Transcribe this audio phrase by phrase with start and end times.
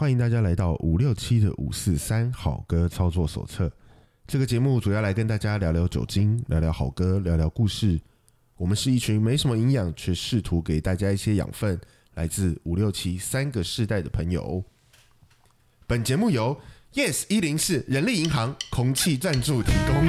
[0.00, 3.70] 欢迎大家来到五六七的五四三好歌操作手册。
[4.26, 8.00] 这个节目主要来跟大家聊聊酒精，聊聊好歌，聊聊故事。
[8.56, 11.78] 我们是一群没什么营养，却试图给大家一些养分，
[12.14, 14.64] 来自五六七三个世代的朋友。
[15.86, 16.58] 本节目由
[16.94, 20.08] Yes 一零四人力银行空气赞助提供。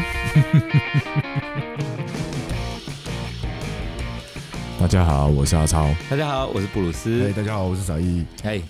[4.80, 5.94] 大家好，我是阿超。
[6.10, 7.34] 大家好，我是布鲁哎，斯。
[7.34, 8.26] 大家好，我是小易。
[8.44, 8.62] 哎，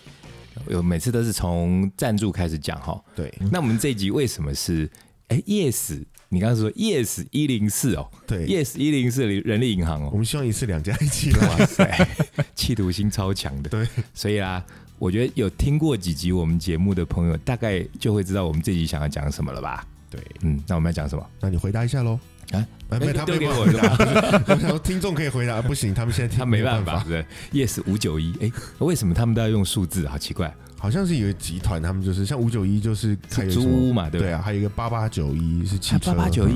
[0.67, 3.01] 我每次都是从赞助开始讲哈。
[3.15, 4.89] 对那我们这一集为什么是
[5.27, 6.03] 哎 Yes？
[6.29, 11.29] 你刚刚说 Yes 一零四哦对，Yes 一零四人力银行哦，我们希望一次两家一起。
[11.37, 12.07] 哇塞，
[12.55, 13.69] 企图心超强的。
[13.69, 14.65] 对，所以啊，
[14.97, 19.85] 我觉得有听过几集我们节目的朋友，大概就会知道我们这集想要讲什么了吧？
[20.09, 21.29] 对，嗯，那我们要讲什么？
[21.41, 22.17] 那你回答一下喽。
[22.51, 23.61] 啊，啊，没有，他丢给没办法。
[23.61, 24.53] 我是吧回答。
[24.53, 27.05] 我想说听众可以回答，不行，他们现在听他没办法法，。
[27.05, 30.07] 对，Yes 五九一，哎，为什么他们都要用数字？
[30.07, 34.33] 好奇怪，好像是有一个集团，他们就是像五九一，就是还有是什么租屋嘛，对不对？
[34.33, 36.53] 啊，还有一个八八九一是汽车，八八九一。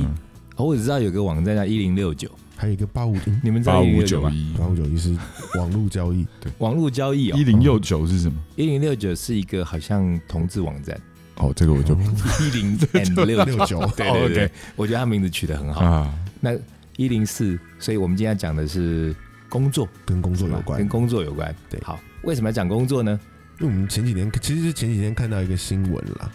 [0.58, 4.54] 我只知道有个网站叫一零六九，还有一个八五你们知道八五九一。
[4.58, 5.14] 八五九一是
[5.56, 7.38] 网络交易，对网络交易哦。
[7.38, 8.38] 一，零六九是什么？
[8.56, 10.98] 一零六九是一个好像同志网站，
[11.38, 11.94] 哦，这个我就
[12.42, 15.82] 一零 and 六六九 对对对我觉得他名字取得很好。
[15.84, 16.52] 啊，那
[16.98, 19.16] 一零四，所以我们今天讲的是
[19.50, 20.88] 工作，跟工作有关跟。
[20.88, 21.54] 工作有关。
[21.70, 23.20] 对好，为什么要讲工作呢？
[23.60, 26.30] 因为我们前几天其实是前几天看到一个新闻啦，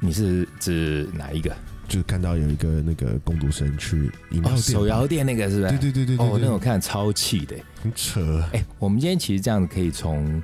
[0.00, 1.54] 你是指哪一个？
[1.88, 5.70] 就是看到有一个那个工读生去饮料手摇店那个是不是？
[5.72, 7.54] 对对对对对，哦，对那我看超气的。
[7.82, 10.42] 很扯，哎，我们今天其实这样子可以从，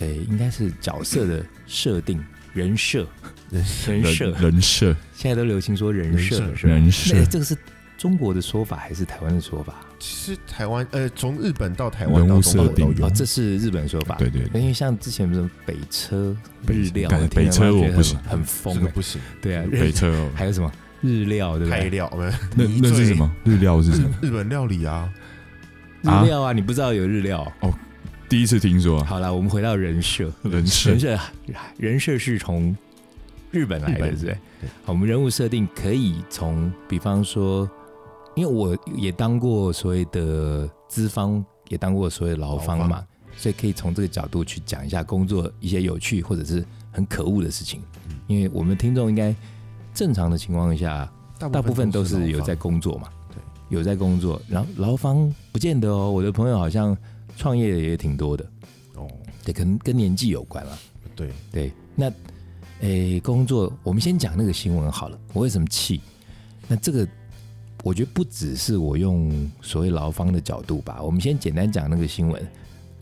[0.00, 2.22] 哎，应该是角色的设定、
[2.56, 3.06] 人设、
[3.50, 7.54] 人人设，人设现在都流行说人设，人设这个是
[7.98, 9.74] 中国的说法还是台湾的说法？
[9.98, 14.14] 其实台湾呃，从日本到台湾到中国都有哦，，这是日本说法。
[14.16, 16.34] 对对对因为像之前什么北车、
[16.66, 18.78] 日料北，车我不行很疯哎。
[18.78, 21.78] 这个不行，对啊，北车哦，还有什么日料，对不对？
[21.78, 23.30] 拍料，呃那那是什么？
[23.44, 24.10] 日料是什么？
[24.22, 25.12] 日本料理啊，
[26.04, 27.52] 啊日料啊，你不知道有日料？
[28.28, 29.00] 第一次听说。
[29.00, 30.90] 啊，好了，我们回到人设，人设。
[30.90, 31.18] 人设
[31.76, 32.76] 人设是从
[33.50, 34.36] 日本来的，对
[34.84, 37.68] 我们人物设定可以从，比方说，
[38.34, 43.06] 因为我也当过所谓的资方，也当过所谓的劳方嘛方，
[43.36, 47.80] 所以可以从这个角度去讲一下工作一些有趣或者是很可恶的事情。
[48.08, 48.16] 嗯。
[48.26, 49.34] 因为我们听众应该
[49.94, 51.08] 正常的情况下，
[51.38, 53.38] 大部分都是有在工作嘛，对，
[53.68, 56.10] 有在工作，然后劳方不见得哦。
[56.10, 56.96] 我的朋友好像
[57.36, 58.44] 创业也挺多的，
[58.94, 59.08] 哦，
[59.44, 60.78] 对，可能跟年纪有关了。
[61.14, 62.12] 对，对，那
[62.80, 65.18] 诶，工作我们先讲那个新闻好了。
[65.32, 66.00] 我为什么气？
[66.66, 67.06] 那这个
[67.84, 71.02] 我觉得不只是我用所谓劳方的角度吧。
[71.02, 72.48] 我们先简单讲那个新闻。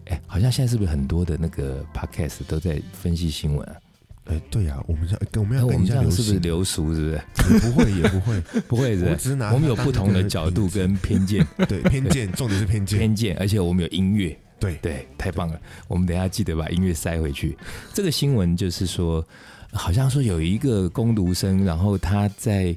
[0.06, 3.76] 哎，好像现在是不是很多的那个 podcast 都在分析新闻啊？
[4.24, 6.94] 哎，对呀，我们要跟我们要跟一下流们这样是不是行，流俗？
[6.94, 7.58] 是不是？
[7.60, 9.10] 不会也不会，不会， 是不是？
[9.10, 15.60] 我只是拿我们有不同的角度跟偏见， 对偏见，重点是偏见，偏见，而且我们有音乐，对对，太棒了！
[15.88, 17.54] 我们等一下记得把音乐塞回去。
[17.92, 19.22] 这个新闻就是说，
[19.72, 22.74] 好像说有一个工读生，然后他在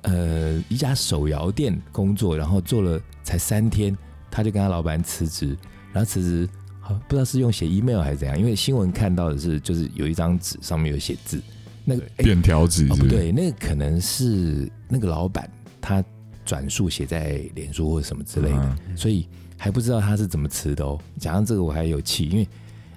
[0.00, 3.94] 呃一家手摇店工作，然后做了才三天，
[4.30, 5.48] 他就跟他老板辞职，
[5.92, 6.48] 然后辞职。
[6.86, 11.42] 好，不知道是用写 email 还是怎样，因为新闻看到的是，就是有一张纸上面有写字，
[11.84, 16.04] 那个哎便条纸不对，那个可能是那个老板他
[16.44, 19.26] 转述写在脸书或者什么之类的，嗯所以
[19.56, 20.96] 还不知道他是怎么辞的哦。
[21.18, 22.48] 讲到这个我还有气，因为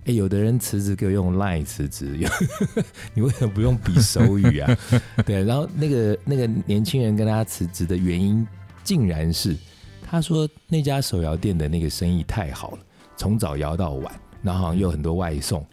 [0.05, 2.29] 哎，有的人辞职给我用 Line 辞职，有
[3.15, 4.77] 你为什么不用比手语啊？
[5.25, 8.47] 对，然后那个那个年轻人跟他辞职的原因，
[8.83, 9.57] 竟然是
[10.03, 12.79] 他说那家手摇店的那个生意太好了，
[13.19, 15.63] 从早摇到晚，然后好像又有很多外送，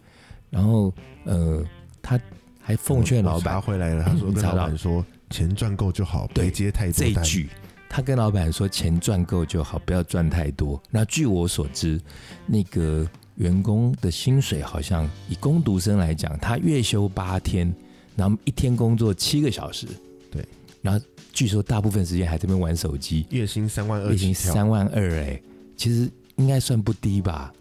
[0.49, 0.93] 然后
[1.23, 1.63] 呃，
[2.01, 2.19] 他
[2.59, 7.13] 还奉劝老板我查回来了，他说跟老板说钱赚够就好，对别接太多单。
[7.13, 7.49] 这一句，
[7.87, 10.81] 他跟老板说钱赚够就好，不要赚太多。
[10.91, 11.97] 那据我所知，
[12.45, 17.73] 那个员工的薪水好像以工读生来讲，他月休八天，
[18.17, 19.87] 然后一天工作七个小时，
[20.29, 20.45] 对，
[20.81, 25.41] 然后据说大部分时间还这边玩手机，月薪三万二月薪，三万二，哎，
[25.77, 27.51] 其实应该算不低吧？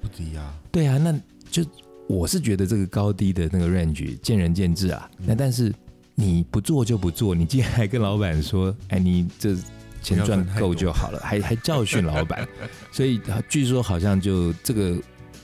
[0.00, 0.54] 不低啊。
[0.70, 1.12] 对啊，那
[1.50, 1.64] 就
[2.06, 5.10] 我是觉得这个高低的那个 range 见仁见智啊。
[5.18, 5.72] 嗯那但是
[6.14, 9.56] 你不做就不做，你竟然还跟老板说，哎，你这
[10.02, 12.46] 钱赚够就好了，还还教训老板，
[12.92, 14.96] 所以啊据说好像就这个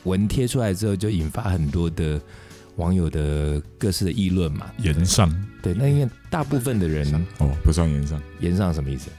[0.04, 2.20] 文贴出来之后，就引发很多的
[2.76, 4.70] 网友的各式的议论嘛。
[4.78, 5.28] 言上
[5.62, 9.10] 对，那因为大部分的人哦，不算言上，言上什么意思？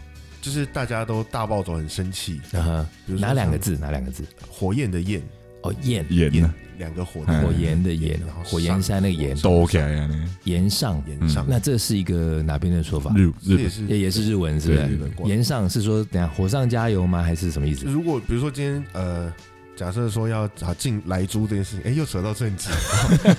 [0.42, 2.42] 就是大家都大暴走，很生气。
[2.54, 3.78] 啊哈，比如说哪两个字？
[3.78, 4.24] 哪两个字？
[4.50, 5.22] 火焰的焰，
[5.62, 10.10] 哦焰盐呢两个火火焰的焰然后，火焰山那个焰，都 OK 啊，
[10.46, 11.02] 岩上。
[11.08, 13.14] 岩上，那这是一个哪边的说法？
[13.16, 14.94] 日日也是也也是日文，是不对是？
[14.94, 17.22] 日本过来岩上是说等下火上加油吗？
[17.22, 17.86] 还是什么意思？
[17.86, 19.32] 如果比如说今天呃，
[19.76, 22.70] 假设说要啊进来猪这件事情，哎，又扯到政治。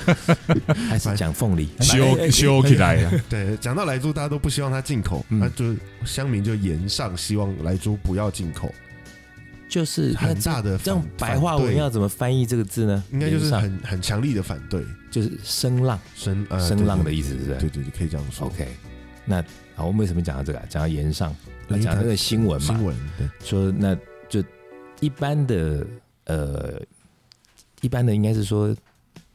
[0.88, 1.68] 还是讲凤梨？
[1.78, 8.72] 哎修哎修起来了， 对，讲到来猪，大家都不希望它进口，嗯那就是乡民就言上希望来猪不要进口，
[9.68, 13.04] 就是那很大的这样白话文要怎么翻译这个字呢？
[13.12, 18.48] 应该就是很很强力的反对就是声浪，声呃声浪的意思，是不是对对对，可以这样说。
[18.48, 18.66] ？OK，
[19.24, 19.42] 那
[19.76, 20.64] 好，我们为什么讲到这个啊？
[20.68, 21.34] 讲到岩上，
[21.68, 23.96] 讲那个新闻嘛，新闻对，说那
[24.28, 24.42] 就
[25.00, 25.86] 一般的
[26.24, 26.80] 呃，
[27.80, 28.74] 一般的应该是说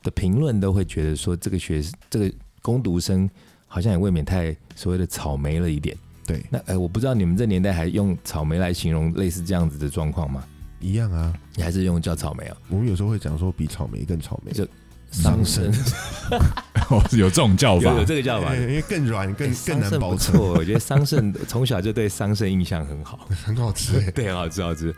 [0.04, 2.32] 的评论都会觉得说这个学这个
[2.62, 3.30] 攻读生
[3.68, 5.96] 好像也未免太所谓的草莓了一点。
[6.26, 10.44] 对，那呃，我不知道你们这年代还用草莓来形容类似这样子的状况吗？
[10.80, 11.34] 一样啊。
[11.56, 12.58] 你还是用叫草莓啊？
[12.70, 14.68] 我们有时候会讲说比草莓更草莓，就
[15.10, 16.38] 桑葚葚
[16.92, 18.58] 哦有这种叫法有，这个叫法哎。
[18.58, 23.28] 因为更软、更哎更难保错，我觉得桑葚 从小就对桑葚印象很好。
[23.46, 24.12] 很好吃哎。
[24.16, 24.94] 对，好吃好吃。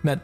[0.00, 0.18] 那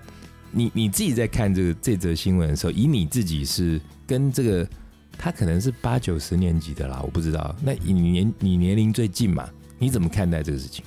[0.50, 4.69] 你你自己在看这个这则新闻的时候，以你自己是跟这个
[5.17, 7.55] 他可能是八九十年级的啦，我不知道。
[7.62, 9.49] 那以你年你年龄最近嘛，
[9.79, 10.85] 你怎么看待这个事情？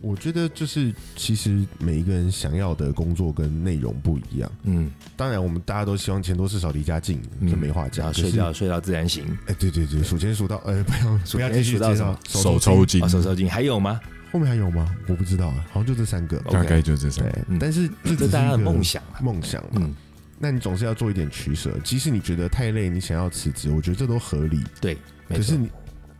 [0.00, 4.48] 我觉得就是其实每一个人想要的工作跟内容不一样。
[4.62, 8.14] 嗯，当然，我们大家都希望钱多事少离家近，嗯没话讲。
[8.14, 14.00] 睡觉睡到自然醒，哎，对对对，数钱数到，呃，不要数不要继续介绍手抽筋哦，，手抽筋还有吗？
[14.30, 14.94] 后面还有吗？
[15.06, 16.38] 我不知道啊，好像就这三个。
[16.50, 19.20] 大概就这三个。，嗯但是这只是大家的一个梦想啊。
[19.20, 19.70] 梦想嘛。
[19.76, 19.94] 嗯，
[20.38, 24.62] 那你总是要做一点取舍，即使你觉得太累，你想要辞职，我觉得这都合理。
[24.80, 24.96] 对，
[25.28, 25.70] 可是，你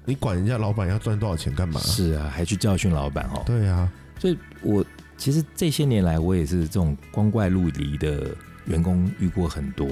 [0.05, 1.79] 你管人家老板要赚多少钱干嘛？
[1.81, 3.43] 是啊，还去教训老板哦。
[3.45, 4.85] 对啊，所以我
[5.17, 8.35] 其实这些年来，我也是这种光怪陆离的
[8.65, 9.87] 员工遇过很多。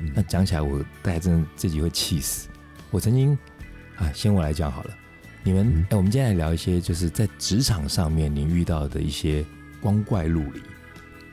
[0.00, 2.48] 嗯那讲起来，我大家真的自己会气死。
[2.90, 3.38] 我曾经
[3.96, 4.90] 啊，先我来讲好了。
[5.44, 9.44] 你们哎、嗯我们今天来聊一些就是在职场上面你遇到的一些
[9.80, 10.60] 光怪陆离，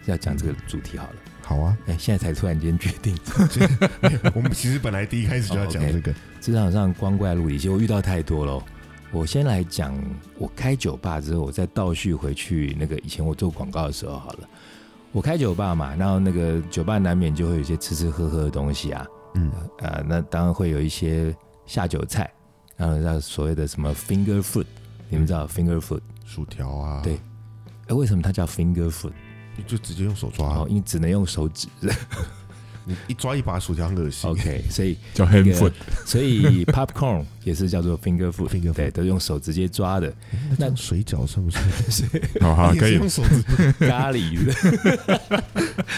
[0.05, 1.15] 要讲这个主题好了。
[1.43, 1.77] 好啊。
[1.87, 3.15] 哎、现在才突然间决定，
[4.33, 8.63] 我们其实本来第一开始就要讲这个，职场上光怪陆离，其实我遇到太多了。
[9.11, 9.95] 我先来讲，
[10.37, 14.49] 我开酒吧之后，我再倒叙回去那个以前我做广告的时候好了。
[15.11, 21.35] 我开酒吧嘛，然后那个酒吧难免就会有一些吃吃喝喝的东西啊，嗯，啊，那当然会有一些
[21.65, 22.31] 下酒菜，
[22.79, 24.65] 然后叫所谓的什么 finger food，
[25.09, 25.99] 你们知道 finger food？
[26.25, 27.19] 薯条啊，对
[27.87, 29.11] 哎，为什么它叫 finger food？
[29.57, 31.67] 你就直接用手抓啊哦，，因为只能用手指。
[32.85, 34.29] 你一抓一把薯条很恶心。
[34.29, 35.73] OK，所以叫 hand food，
[36.05, 40.11] 所以 popcorn 也是叫做 finger food，Finger food 对，都用手直接抓的。
[40.57, 41.63] 那水饺算不算？
[42.41, 45.43] 好好也可以用手指，咖喱的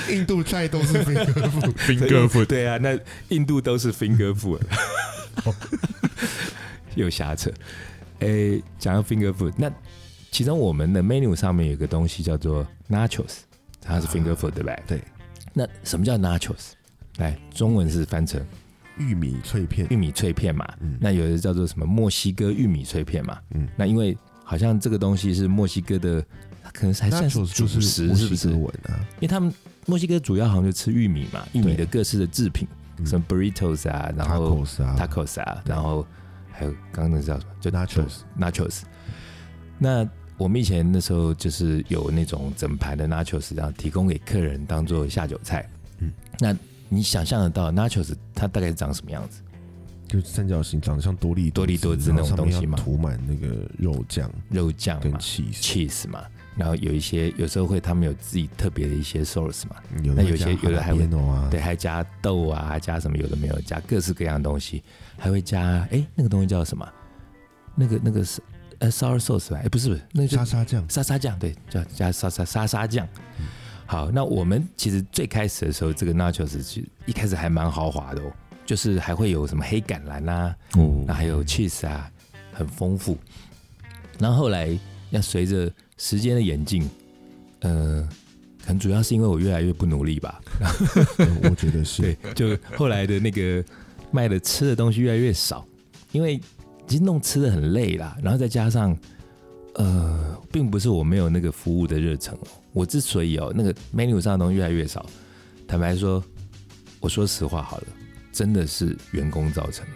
[0.10, 1.74] 印度菜都是 finger food。
[1.76, 2.98] finger food，对啊，那
[3.30, 4.60] 印度都是 finger food，
[6.96, 7.52] 又瞎扯。
[8.20, 9.72] 诶，讲到 finger food，那
[10.30, 13.40] 其中我们的 menu 上面有个东西叫做 nachos，
[13.82, 14.84] 它是 finger food，对不对？
[14.88, 15.02] 对。
[15.54, 16.72] 那什么叫 nachos？
[17.18, 18.42] 来，中文是翻成
[18.98, 20.66] 玉米脆片，玉米脆片嘛。
[20.80, 23.38] 嗯那有的叫做什么墨西哥玉米脆片嘛。
[23.52, 26.24] 嗯那因为好像这个东西是墨西哥的，
[26.64, 28.50] 它可能还算是主就是食，是不是？
[28.50, 29.54] 文啊，因为他们
[29.88, 32.68] 墨西哥主要好像就吃玉米嘛，玉米的各式的制品，
[32.98, 34.64] 嗯什么 burritos 啊，然后
[34.98, 36.06] tacos 啊然后
[36.62, 37.52] 还有刚刚那个叫什么？
[37.60, 38.82] 就 nachos，nachos。
[39.80, 40.08] 那
[40.38, 45.68] 我们以前那时候就是有那种整盘的 nachos，然后提供给客人当做下酒菜。
[45.98, 46.56] 嗯，那
[46.88, 49.42] 你想象得到 nachos 它大概是长什么样子？
[50.08, 56.24] 就是三角形，长得像多利多利多汁那种东西吗涂满那个肉酱肉酱跟 cheese，，cheese 嘛，
[56.56, 61.08] 然后有一些有时候会他们有自己特别的一些 sauce 嘛，有那有些有的还会
[61.50, 64.84] 对，还加豆啊，还加什么有的没有，加各式各样的东西，
[65.18, 66.88] 还会加哎那个东西叫什么？
[67.76, 68.42] 那个那个是
[68.80, 69.60] 呃 sour sauce 吧？
[69.64, 73.08] 哎不是不是，那个沙沙酱，沙沙酱，对，叫加沙沙沙沙酱。
[73.40, 73.46] 嗯
[73.88, 78.32] 好，那我们其实最开始的时候，这个 nachos 其实一开始还蛮豪华的哦，
[78.66, 82.10] 就是还会有什么黑橄榄啊，哦那还有 cheese 啊，
[82.54, 83.18] 很丰富。
[84.18, 84.70] 然后后来
[85.10, 85.70] 要随着
[86.04, 86.90] 时间的演进，
[87.60, 88.02] 呃，
[88.66, 90.42] 可能主要是因为我越来越不努力吧，
[91.20, 92.02] 嗯 我觉得是。
[92.02, 93.64] 对，就后来的那个
[94.10, 95.64] 卖的吃的东西越来越少，
[96.12, 96.42] 因为
[96.88, 98.98] 其实弄吃的很累啦，然后再加上
[99.76, 105.06] 呃，并不是我没有那个服务的热忱哦，我之所以哦那个 menu 上的东西越来越少，
[105.68, 106.22] 坦白说，
[107.00, 107.88] 我说实话好了，
[108.32, 109.92] 真的是员工造成的，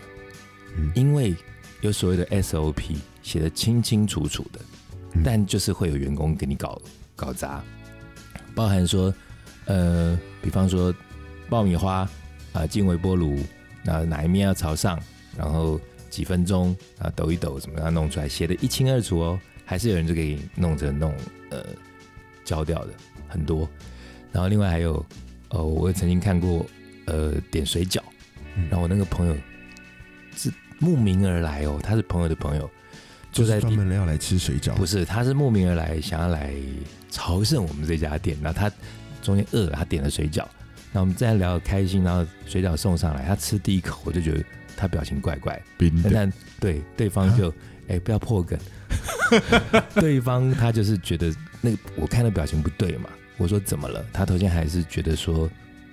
[0.78, 0.92] 嗯。
[0.94, 1.36] 因为
[1.82, 4.75] 有所谓的 SOP 写的清清楚楚的，嗯
[5.24, 6.81] 但就是会有员工给你搞
[7.15, 7.63] 搞砸，
[8.53, 9.13] 包含说，
[9.65, 10.93] 呃，比方说
[11.50, 12.10] 爆米花
[12.53, 13.39] 啊进微波炉，
[13.84, 15.00] 然后哪一面要朝上，
[15.38, 15.79] 然后
[16.10, 19.39] 几分钟啊抖一抖，怎么样弄出来，写的一清二楚哦。
[19.67, 21.15] 还是有人就给你弄成那种
[21.50, 21.65] 呃
[22.43, 22.93] 焦掉的
[23.27, 23.67] 很多。
[24.31, 25.03] 然后另外还有，
[25.50, 26.63] 呃，我曾经看过
[27.05, 28.00] 呃点水饺，
[28.55, 28.67] 嗯。
[28.69, 29.36] 然后我那个朋友
[30.36, 32.69] 是慕名而来哦，他是朋友的朋友，
[33.36, 36.54] 就就是在专门要来吃水饺，不是，他是慕名而来，想要来
[37.10, 38.38] 朝圣我们这家店。
[38.42, 38.72] 然后他
[39.22, 40.46] 中间饿了，他点了水饺。
[40.94, 44.42] 那我们这样聊得开心，然后水饺送上来，他吃第一口，我就觉得
[44.77, 45.62] 他表情怪怪。
[45.77, 47.54] 冰的，但但对对方就
[47.89, 48.58] 哎、不要破梗，
[49.96, 53.10] 对方他就是觉得那个我看的表情不对嘛。
[53.38, 54.04] 我说怎么了？
[54.13, 55.50] 他头先还是觉得说，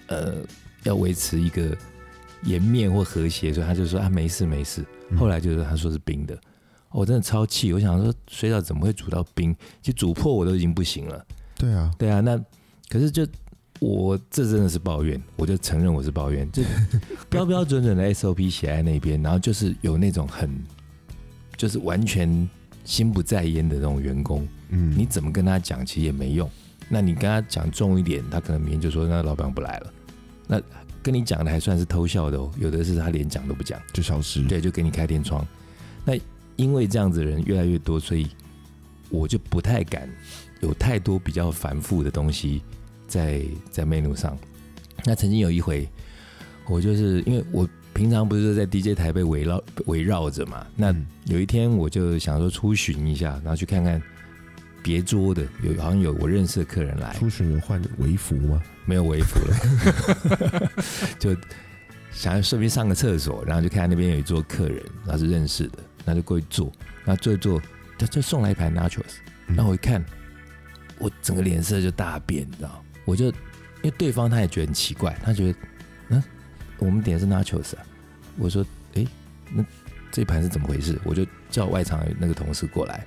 [0.07, 0.37] 呃，
[0.85, 1.77] 要维持一个
[2.45, 4.85] 颜面或和谐，所以他就说啊没事没事。
[5.11, 6.41] 嗯后来就是他说是冰的，哦
[6.93, 7.73] 我真的超气。
[7.73, 9.55] 我想说水饺怎么会煮到冰？
[9.81, 11.27] 其实煮破我都已经不行了。
[11.57, 12.37] 对啊，对啊，那
[12.89, 13.27] 可是就
[13.81, 16.63] 我这真的是抱怨，我就承认我是抱怨，就
[17.29, 20.51] 标标准准的 SOP 写在那边，然后就是有那种很
[21.57, 22.49] 就是完全
[22.85, 26.49] 心不在焉的那种员工，嗯，你怎么跟他讲其实也没用。
[26.89, 29.93] 那你跟他讲重一点，他可能明天就说那老板不来了。
[30.47, 30.61] 那
[31.03, 33.81] 跟你讲的还算是偷笑的哦，有的是他连讲都不讲。
[33.93, 35.47] 就消失，对，就给你开天窗。
[36.05, 36.15] 那
[36.57, 38.29] 因为这样子的人越来越多，所以
[39.11, 40.09] 我就不太敢
[40.61, 42.63] 有太多比较繁复的东西
[43.07, 44.37] 在在 menu 上。
[45.05, 45.89] 那曾经有一回，
[46.67, 54.01] 我就是因为我平常不是在 DJ 台被围绕围绕着嘛，那嗯有一天我就想说出巡一下，然后去看看
[54.83, 58.63] 别桌的，有好像有我认识的客人来，出巡有换围服吗？
[58.85, 60.71] 没有围服了，
[61.19, 61.37] 就
[62.13, 66.73] 想要顺便上个厕所，然后就看那边有一桌客人，然后是认识的，那就过去坐，
[67.05, 67.61] 然后坐一坐，
[67.99, 69.57] 他就送来一盘 nachos，嗯。
[69.57, 70.05] 然后我一看，
[70.99, 73.35] 我整个脸色就大变，你知道，我就因
[73.85, 75.59] 为对方他也觉得很奇怪，他觉得，
[76.09, 76.23] 嗯，
[76.79, 77.83] 我们点的是 nachos 啊，
[78.39, 79.07] 我说，诶，
[79.53, 79.65] 那
[80.11, 81.01] 这盘是怎么回事？
[81.05, 83.07] 我就叫外场那个同事过来，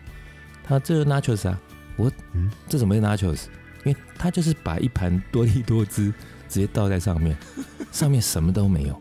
[0.64, 1.60] 他这个 nachos 啊，
[1.98, 3.46] 我，嗯这怎么是 nachos？
[3.84, 6.12] 因为他就是把一盘多利多汁
[6.50, 7.38] 直接倒在上面，
[7.92, 9.00] 上面什么都没有，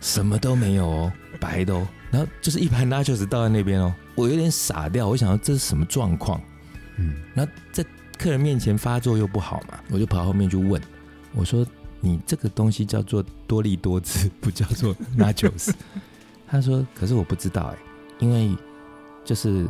[0.00, 6.40] 什么都没有哦，白的哦，然后就是一盘 nachos 倒在那边哦，我有点傻掉，我想说这是什么状况？
[6.96, 7.84] 嗯，然后在
[8.18, 10.80] 客人面前发作又不好嘛，我就跑到后面去问，
[11.34, 11.66] 我说
[12.00, 15.72] 你这个东西叫做多利多汁，不叫做 nachos。
[16.46, 17.78] 他说，可是我不知道哎，
[18.18, 18.56] 因为
[19.24, 19.68] 就是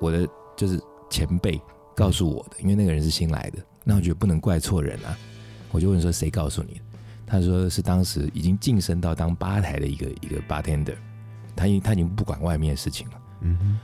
[0.00, 1.58] 我的就是前辈
[1.96, 5.16] 告诉我的，因为那个人是新来的，那我觉得不能怪错人啊。
[5.72, 6.80] 我就问说谁告诉你的？
[7.26, 10.96] 他说是当时已经晋升到当吧台的一个一个 bartender，
[11.60, 13.20] 他已他已经不管外面的事情了。
[13.42, 13.78] 嗯哼，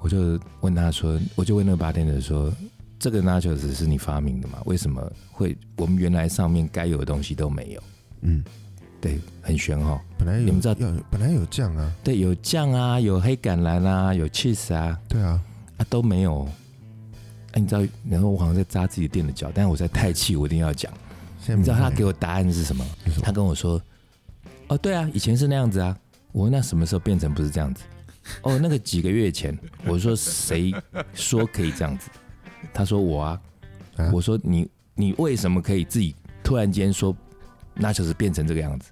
[0.00, 2.50] 我就问他说，我就问那个 bartender 说，
[2.98, 4.58] 这个 nachos 是你发明的吗？
[4.64, 7.82] 为什么会我们原来上面该有的东西都没有？
[8.22, 8.42] 嗯，
[9.00, 10.74] 对，很玄哈、本来有你们知道
[11.10, 15.38] 本来有酱啊，对，有酱啊，有黑橄榄啊，有 cheese 啊，对啊，
[15.76, 16.48] 啊都没有。
[17.52, 20.90] 哎、你知道，然后我好像在扎自己店的脚，但是我在太气，我一定要讲。
[21.48, 22.50] 你知道他给我答案？
[22.50, 22.82] 是什么
[23.22, 23.78] 他跟我说
[24.68, 25.94] ：“哦，对啊，以前是那样子啊。”
[26.32, 27.84] 我问那什么时候变成不是这样子？
[28.42, 29.56] 哦，那个几个月前。
[29.86, 30.72] 我说谁
[31.14, 32.10] 说可以这样子？
[32.72, 33.40] 他说我啊。
[33.96, 37.14] 啊我说你你为什么可以自己突然间说
[37.74, 38.90] 那就是变成这个样子？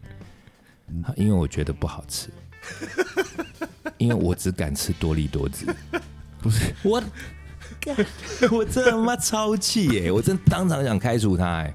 [1.17, 2.29] 因为我觉得不好吃，
[3.97, 5.65] 因为我只敢吃多利多汁。
[6.41, 7.03] 不是我，
[8.51, 10.11] 我真的他妈超气耶！
[10.11, 11.75] 我真当场想开除他哎。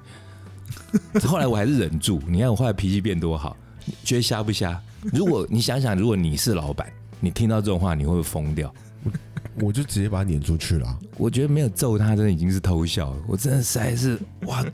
[1.23, 3.55] 后来我还是忍住，你看我后来脾气变多好，
[3.85, 4.79] 你觉得瞎不瞎？
[5.13, 8.73] 如果你想想，如果你是老板，你听到这种话，你会不会疯掉？
[9.61, 10.99] 我就直接把他撵出去了啊。
[11.17, 13.17] 我觉得没有揍他，真的已经是偷笑了。
[13.27, 14.65] 我真的实在是哇，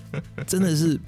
[0.48, 1.00] 真的是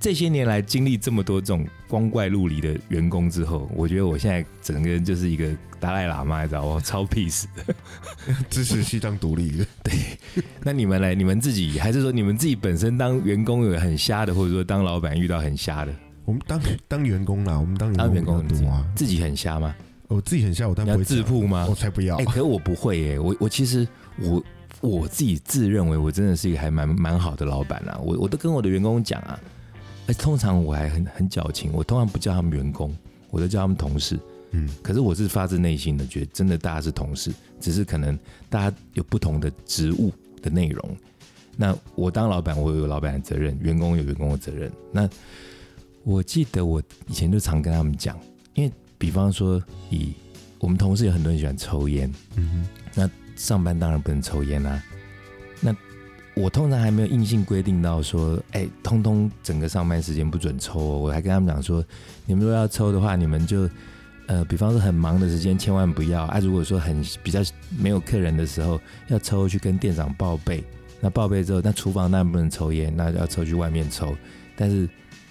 [0.00, 6.80] 这些年来经历这么多这种光怪陆离的员工之后，我觉得我现在整个人就是一个达赖喇嘛，你知道吗？
[6.80, 7.74] 超 peace 的。
[8.48, 9.66] 支持西藏独立的，
[10.62, 15.92] 那你们来，你们自己还是说你们自己本身当员工有很瞎的，或者说当老板遇到很瞎的，
[16.28, 18.86] 我们当当员工啦，我们当当员工比较多啊。
[18.94, 19.74] 自己很瞎吗？
[20.08, 21.74] 我自己很像我，但你会讲，自曝吗我？
[21.74, 22.24] 才不要哎、。
[22.26, 23.88] 可是我不会耶，我我其实
[24.20, 24.44] 我
[24.82, 29.40] 我自己自认为我真的是一个还蛮蛮好的老板啊，我我都跟我的员工讲啊，
[30.08, 32.94] 哎、通常我还很很矫情，我通常不叫他们员工，
[33.30, 34.20] 我都叫他们同事。
[34.50, 38.18] 嗯，可是我是发自内心的觉得，真的大家是同事，只是可能
[38.50, 40.96] 大家有不同的职务的内容。
[41.56, 44.70] 那我当老板，我有老板的责任，员工有员工的责任。
[44.92, 45.08] 那
[46.08, 48.18] 我记得我以前就常跟他们讲，
[48.54, 50.14] 因为比方说以
[50.58, 54.82] 我们同事有很多人喜欢抽烟，嗯那上班当然不能抽烟啊。
[55.60, 55.76] 那
[56.34, 60.98] 我通常还没有硬性规定到说，哎、通通整个上班时间不准抽哦。
[60.98, 61.84] 我还跟他们讲说，
[62.24, 63.68] 你们如果要抽的话，你们就
[64.28, 66.38] 呃，比方说很忙的时间千万不要啊。
[66.38, 67.42] 如果说很比较
[67.78, 70.64] 没有客人的时候要抽，去跟店长报备。
[71.02, 74.16] 那报备之后，那厨房当然不能抽烟，那要抽去外面抽。
[74.56, 74.88] 但是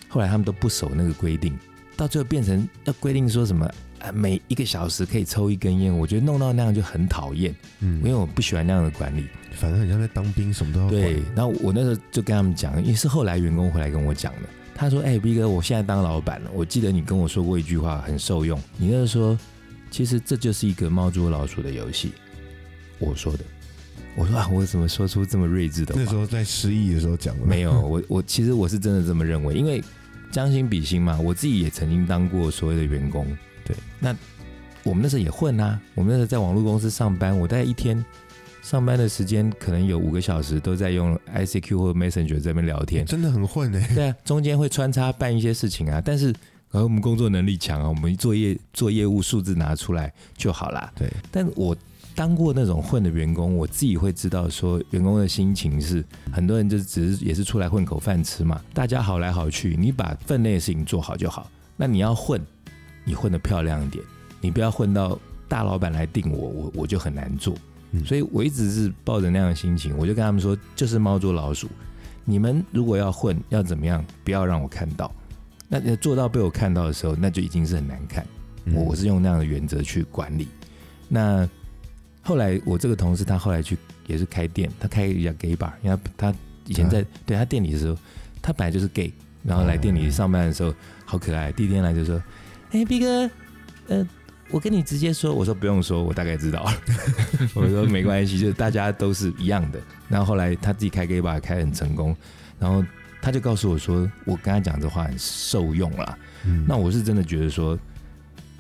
[0.07, 1.57] 后来他们都不守那个规定，
[1.95, 3.65] 到最后变成要规定说什么
[3.99, 5.95] 啊，每一个小时可以抽一根烟。
[5.95, 9.25] 我觉得弄到那样就很讨厌，嗯因为嗯，我不喜欢那样的管理。
[9.51, 11.01] 反正很像在当兵，什么都要管。
[11.01, 14.49] 对，然后我那时候就跟他们讲，因为是后来员工回来跟我讲的。
[14.79, 19.39] 他说：“哎、b 哥，我现在当老板了，我记得你跟我说过一句话很受用，你那时候说，
[19.89, 22.11] 其实这就是一个猫捉老鼠的游戏。”
[22.99, 23.39] 我说的，
[24.15, 26.01] 我说啊，我怎么说出这么睿智的话？
[26.03, 29.83] 那时候在失忆的时候讲的，没有，我我其实我是真的这么认为，因为
[30.31, 33.25] 将心比心嘛，我自己也曾经当过所谓的员工。
[33.65, 34.15] 对，那
[34.83, 38.03] 我们那时候也混啊，我们那时候在网络公司上班，我大概一天
[38.61, 43.05] 上班的时间可能有五个小时都在用 ICQ 或 Messenger 这边聊天。
[43.05, 43.89] 真的很混哎。
[43.95, 46.33] 对啊，中间会穿插办一些事情啊，但是
[46.71, 50.91] 而我们工作能力强啊，我们做业做业务数字拿出来就好啦。
[50.95, 51.75] 对，但我
[52.17, 61.47] 当过那种混的员工，我自己会知道说，员工的心情是很多人就只是也是出来混口饭吃嘛，大家好来好去，你把分内的事情做好就好。
[61.75, 62.41] 那你要混，
[63.03, 64.03] 你混的漂亮一点，
[64.41, 65.15] 你不要混到
[65.47, 67.53] 大老板来定我，我我就很难做。
[67.91, 71.69] 嗯所以我一直是抱着那样的心情，我就跟他们说，就是猫捉老鼠。
[72.25, 74.03] 你们如果要混，要怎么样？
[74.23, 75.13] 不要让我看到。
[75.69, 78.25] 那做到被我看到的时候，那就已经是很难看。
[78.65, 80.47] 嗯我我是用那样的原则去管理。
[81.07, 81.47] 那
[82.27, 87.97] 后来我这个同事他后来去也是开店，他开一家 gay bar，因为他他以前在、对他店里的时候，
[88.41, 90.73] 他本来就是 gay，然后来店里上班的时候
[91.05, 91.53] 好可爱。
[91.53, 92.21] 第一天来就说
[92.71, 93.29] ：“哎、b 哥，
[93.87, 94.05] 呃，
[94.51, 96.73] 我跟你直接说。”我说不用说，我大概知道了。
[97.55, 99.79] 我说没关系，就是大家都是一样的。
[100.09, 102.13] 然后后来他自己开 gay bar 开得很成功，
[102.59, 102.83] 然后
[103.21, 106.17] 他就告诉我说，我跟他讲这话很受用啦。
[106.43, 107.79] 嗯那我是真的觉得说，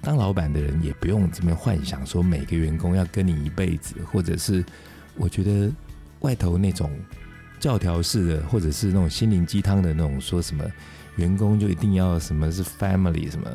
[0.01, 4.63] 当老板的人也不用这么幻想说每个员工要跟你一辈子，或者是
[5.15, 5.71] 我觉得
[6.19, 6.91] 外头那种
[7.59, 10.63] 教条式的，或者是那种心灵鸡汤的那种说什么
[11.15, 13.49] 员工就一定要什么是 family 什么，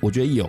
[0.00, 0.48] 我觉得有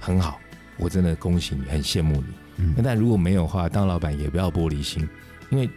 [0.00, 0.40] 很好，
[0.76, 2.26] 我真的恭喜你，很羡慕你。
[2.58, 5.06] 嗯那但如果没有的话，当老板也不要玻璃心，
[5.50, 5.68] 因为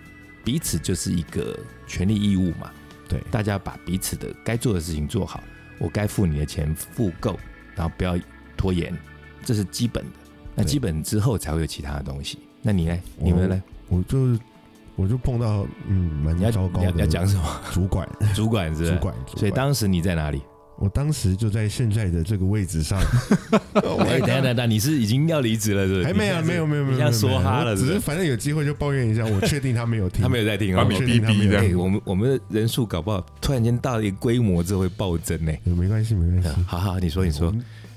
[0.43, 2.71] 彼此就是一个权利义务嘛。
[3.07, 5.43] 对大家把彼此的该做的事情做好，
[5.77, 7.37] 我该付你的钱付够，
[7.75, 8.17] 然后不要
[8.61, 8.95] 拖延，
[9.43, 10.11] 这是基本的。
[10.53, 12.37] 那基本之后才会有其他的东西。
[12.61, 12.95] 那你呢？
[13.17, 13.63] 你们呢？
[13.87, 14.37] 我就
[14.95, 17.61] 我就碰到嗯蛮你要你要糟糕的要讲什么？
[17.73, 18.91] 主管， 主管是是？
[18.93, 20.39] 主管，所以当时你在哪里？
[20.77, 22.99] 我当时就在现在的这个位置上，
[23.73, 26.05] 哎，等一下等一下，你是已经要离职了，是不是？
[26.05, 27.99] 还没有，没有，没有，没有，你现在说哈了，只是？
[27.99, 29.23] 反正有机会就抱怨一下。
[29.25, 30.97] 我 确定他没有听，他没有在听哦把你。
[30.97, 35.51] 确定他没有逼逼的哎，我们我们的人数搞不好突然间到了一个规模之后会暴增呢。
[35.65, 36.61] 没关系，没关系。
[36.65, 37.53] 好好，你说你说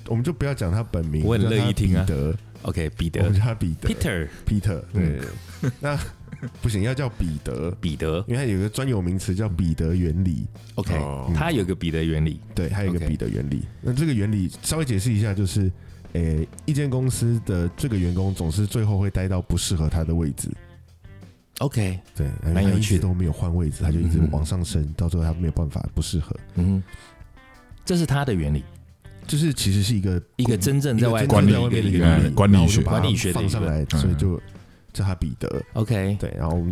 [0.08, 2.04] 我们就不要讲他本名，我很乐意听啊。
[2.04, 3.20] 叫他彼得，，OK，彼得。
[3.20, 3.88] 我们得叫他彼得。
[3.88, 5.20] Peter Peter，嗯对，
[5.62, 5.98] 对那
[6.60, 8.22] 不行，要叫彼得，彼得。
[8.28, 11.32] 因为他有一个专有名词叫彼得原理，，OK，哦。
[11.34, 13.64] 他有个彼得原理，对，他有一个彼得原理。
[13.80, 15.70] 那这个原理稍微解释一下，就是，
[16.12, 20.50] 诶、一间公司的这个员工总是最后会待到不适合他的位置
[21.60, 22.98] ，OK，对，他一蛮有趣的。
[22.98, 26.36] 直都没有换位置，他就一直嗯往上升，到最后他没有办法不适合。
[26.56, 26.82] 嗯哼，
[27.86, 28.62] 这是他的原理，
[29.26, 34.40] 就是其实是一个一个真正在外管理的一外面的一个管理学管理学放上来，嗯所以就
[34.92, 35.62] 叫他彼得。
[35.72, 36.62] OK，对，然后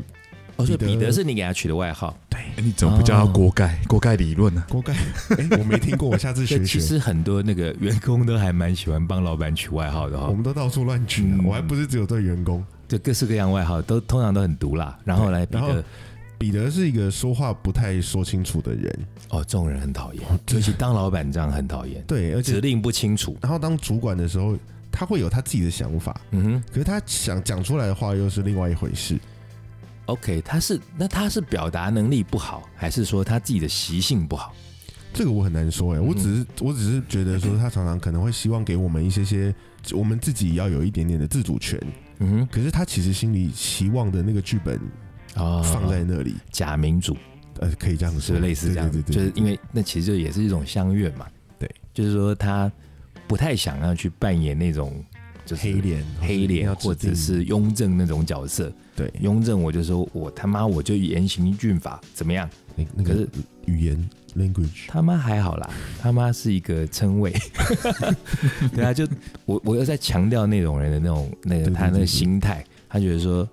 [0.57, 2.17] 哦，所以彼得是你给他取的外号。
[2.31, 3.79] 哎你怎么不叫他锅盖？
[3.89, 4.63] 锅盖理论呢？
[4.69, 4.93] 锅盖，
[5.39, 6.67] 哎，我没听过，我下次这学学。
[6.79, 12.63] 其实很多那个员工都还蛮喜欢帮老板取外号的哈我，们都到处乱取啊，嗯我还不是只有对员工。
[12.89, 14.99] 就各式各样外号都通常都很毒辣。
[15.03, 15.85] 然后来彼然后得，
[16.43, 18.93] 彼得是一个说话不太说清楚的人，
[19.29, 23.37] 哦，这种人很讨厌哦，尤其当老板这样很讨厌，对，而且指令不清楚。
[23.41, 24.59] 然后当主管的时候，
[24.91, 26.65] 他会有他自己的想法，嗯哼。
[26.73, 29.17] 可是他想讲出来的话又是另外一回事。
[30.07, 34.53] ，OK，他是那他是表达能力不好，还是说他自己的习性不好？
[35.15, 39.55] 这个我很难说哎、嗯我只是我只是觉得说他常常可能会希望给我们一些些，
[39.93, 41.81] 我们自己要有一点点的自主权，
[42.19, 44.81] 嗯哼，可是他其实心里期望的那个剧本
[45.37, 47.17] 哦，放在那里，假民主。
[47.61, 51.27] 呃，可以这样说，是类似这样子，对对对，就是因为那其实就也是一种相怨嘛。
[51.59, 52.71] 对，就是说他
[53.29, 55.05] 不太想要去扮演那种
[55.45, 58.73] 就是黑脸黑脸或者是雍正那种角色。
[58.97, 62.49] 对雍正我就说我他妈我就严刑峻法怎么样？
[62.75, 63.29] 那那个
[63.67, 67.33] 语言 language，他妈还好啦，他妈是一个称谓。
[68.75, 69.07] 对啊，就
[69.45, 73.49] 我我又在强调那种人的那种那个他那个心态，他觉得说。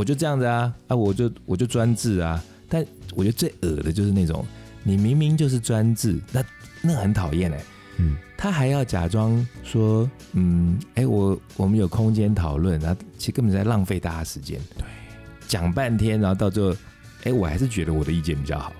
[0.00, 2.42] 我我就这样子啊啊，我就我就专制啊。
[2.70, 2.82] 但
[3.14, 4.46] 我觉得最恶的就是那种，
[4.82, 6.42] 你明明就是专制，那
[6.80, 7.62] 那很讨厌哎。
[7.98, 14.58] 嗯，他还要假装说，嗯，哎，我我们有空间讨论，然后其实根本在浪费大家时间。
[14.78, 14.86] 对，
[15.46, 16.74] 讲半天，然后到最后，
[17.24, 18.72] 哎，我还是觉得我的意见比较好。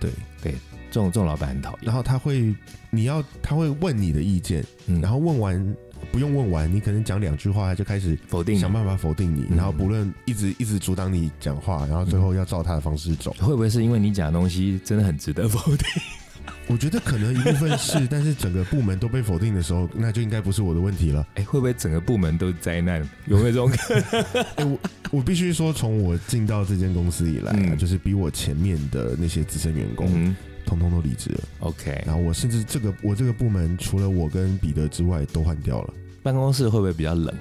[0.00, 0.10] 对
[0.42, 0.54] 对，
[0.90, 1.80] 这种这种老板很讨厌。
[1.82, 2.52] 然后他会，
[2.90, 5.76] 你要他会问你的意见，嗯然后问完
[6.12, 13.32] 不用问完，你可能讲两句话，他就开始否定想办法否定你，嗯然后不论一直一直阻挡你讲话，然后最后要照他的方式走。
[13.40, 15.86] 会不会是因为你讲的东西真的很值得否定？
[16.66, 21.26] 我觉得可能一部分是，但是整个部门都被否定的时候，那就应该不是我的问题了。
[21.34, 23.06] 哎，会不会整个部门都是灾难？
[23.26, 24.44] 有没有这种可能？
[24.56, 24.78] 哎、我
[25.10, 31.40] 我必须说，从我进到这间公司以来啊，嗯就是比我前面的那些资深员工，嗯通通都离职了。
[31.60, 32.02] ，OK。
[32.06, 35.94] 然后我甚至这个我这个部门，除了我跟彼得之外，都换掉了。
[36.22, 37.34] 办公室会不会比较冷？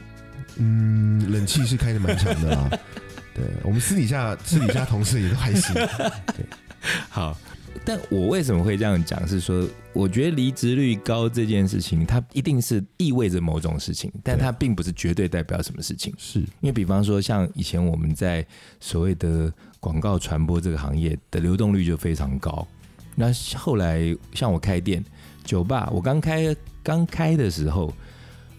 [0.58, 2.70] 嗯，冷气是开的蛮强的啦。
[3.34, 5.74] 对我们私底下私底下同事也都还行。
[5.74, 6.46] 对
[7.10, 7.36] 好，
[7.84, 9.28] 但我为什么会这样讲？
[9.28, 16.14] 是说，我觉得离职率高这件事情，它一定是意味着某种事情，但它并不是绝对代表什么事情。
[16.18, 18.46] 是，因为比方说，像以前我们在
[18.80, 22.68] 所谓的广告传播这个行业的流动率就非常高。
[23.16, 25.04] 那后来像我开店、
[25.44, 27.94] 酒吧，我刚开刚开的时候，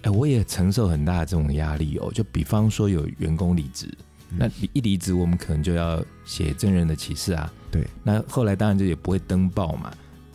[0.02, 2.10] 哎，我也承受很大的这种压力哦。
[2.12, 3.88] 就比方说有员工离职，
[4.36, 7.52] 那一离职，我们可能就要写证人的启事啊。
[7.70, 9.92] 对，那后来当然就也不会登报嘛。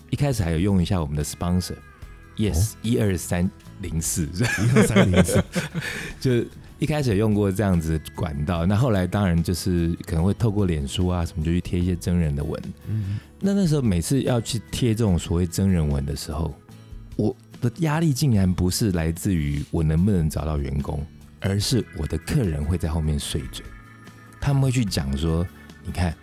[0.09, 3.49] 一开始还有用一下我们的 sponsor，yes，一二三
[3.81, 4.43] 零四，一
[4.75, 5.43] 二三零四，
[6.19, 6.43] 就
[6.79, 12.61] 一开始用过这样子管道，那后来当然就是可能会透过脸书啊什么，就去贴一些真人的文。
[12.87, 16.53] 嗯，那那时候每次要去贴这种所谓真人文的时候，
[17.17, 21.05] 我的压力竟然不是来自于我能不能找到员工，
[21.41, 23.65] 而是我的客人会在后面碎嘴，
[24.39, 25.45] 他们会去讲说
[25.85, 26.15] ：“你看，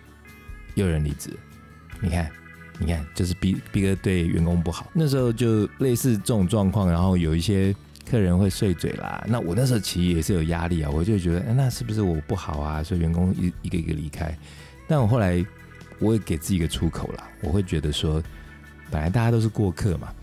[0.73, 1.29] 又有人离职，
[2.01, 2.31] 你看，
[2.79, 7.75] 你看，就是 B B 哥对员工不好。”那时候就类似这种状况，然后有一些
[8.09, 9.23] 客人会碎嘴啦。
[9.27, 12.81] 那我那时候其实也是有压力啊，我就觉得，哎那是不是我不好啊？
[12.81, 14.35] 所以员工一一个一个离开。
[14.87, 15.45] 但我后来
[15.99, 18.23] 我也给自己一个出口啦，我会觉得说，
[18.89, 20.13] 本来大家都是过客嘛，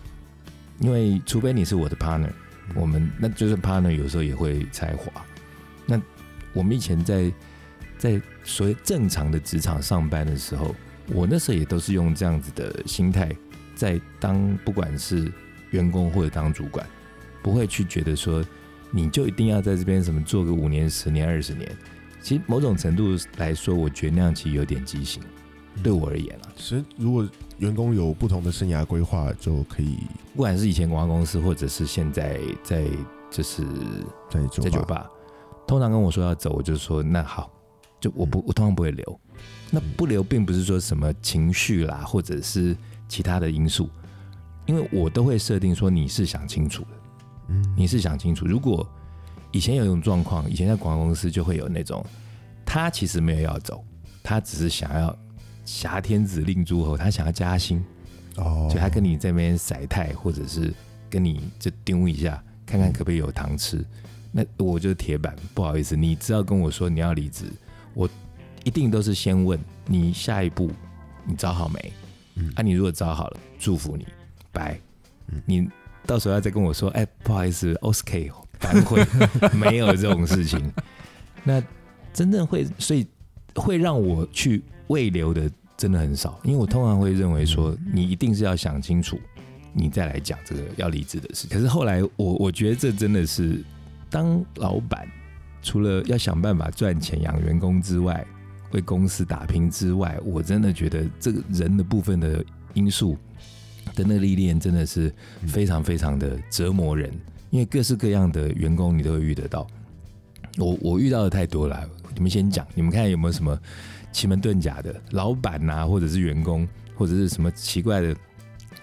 [0.80, 2.30] 因为除非你是我的 partner，
[2.74, 5.12] 我们那就是 partner 有时候也会才华。
[5.84, 6.00] 那
[6.52, 7.30] 我们以前在
[7.98, 10.74] 在所谓正常的职场上班的时候，
[11.08, 13.30] 我那时候也都是用这样子的心态，
[13.74, 15.30] 在当不管是
[15.70, 16.86] 员工或者当主管，
[17.44, 18.42] 不会去觉得说
[18.90, 21.70] 你就一定要在这边什么做个五年、十年、二十年。
[22.22, 25.22] 其实某种程度来说，我觉得那样其实有点畸形，
[25.82, 26.48] 对我而言啊。
[26.56, 27.28] 其实如果
[27.58, 29.98] 员工有不同的生涯规划，就可以
[30.34, 32.86] 不管是以前广告公司，或者是现在在
[33.30, 33.62] 就是
[34.30, 34.62] 在酒吧。
[34.62, 35.10] 在酒吧，
[35.66, 37.52] 通常跟我说要走，我就说那好，
[38.00, 39.20] 就我不我通常不会留。
[39.70, 42.74] 那不留并不是说什么情绪啦，或者是
[43.06, 43.90] 其他的因素，
[44.64, 46.88] 因为我都会设定说你是想清楚的，
[47.48, 48.46] 嗯，你是想清楚。
[48.46, 48.86] 如果
[49.52, 52.04] 以前有一种状况，以前在广告公司就会有那种，
[52.64, 53.84] 他其实没有要走，
[54.22, 55.16] 他只是想要
[55.64, 57.84] 挟天子令诸侯，他想要加薪，
[58.36, 60.72] 哦，所以他跟你这边晒太，或者是
[61.08, 63.84] 跟你就丢一下，看看可不可以有糖吃。
[64.32, 67.44] 那我就是铁板，不好意思，你只要跟我说你要离职，
[67.94, 68.08] 我
[68.64, 70.70] 一定都是先问你下一步
[71.24, 71.92] 你找好没？
[72.34, 74.04] 嗯啊，你如果找好了，祝福你，
[74.50, 74.80] 拜。
[75.28, 75.68] 嗯你
[76.06, 79.04] 到时候要再跟我说，哎、不好意思，Oscar 反悔，
[79.52, 80.72] 没有这种事情。
[81.44, 81.62] 那
[82.12, 83.06] 真正会，所以
[83.54, 89.18] 会让我去未留的真的很少，因为我通常会认为说，你一定是要想清楚，
[89.72, 91.48] 你再来讲这个要离职的事。
[91.48, 93.62] 可是后来我我觉得这真的是，
[94.08, 95.08] 当老板
[95.62, 98.24] 除了要想办法赚钱养员工之外，
[98.72, 103.16] 为公司打拼之外，我真的觉得这个人的部分的因素
[103.94, 105.12] 的那个历练真的是
[105.46, 107.10] 非常非常的折磨人，
[107.50, 109.66] 因为各式各样的员工你都会遇得到。
[110.56, 113.58] 我我遇到的太多了，你们先讲，你们看有没有什么
[114.12, 118.14] 奇门遁甲的老板呐、或者是员工，或者是什么奇怪的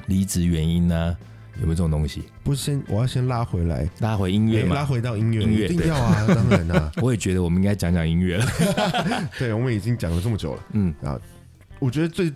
[0.07, 1.15] 离职原因呐、
[1.55, 2.23] 有没有这种东西？
[2.43, 8.45] 不是先我要先拉回来，拉回音乐哎拉，回到音乐，音乐一定要啊，当然啦、 我也觉得我们应该讲讲音乐了。
[9.39, 10.93] 对，我们已经讲了这么久了，嗯。
[11.03, 11.17] 啊，
[11.79, 12.33] 我觉得最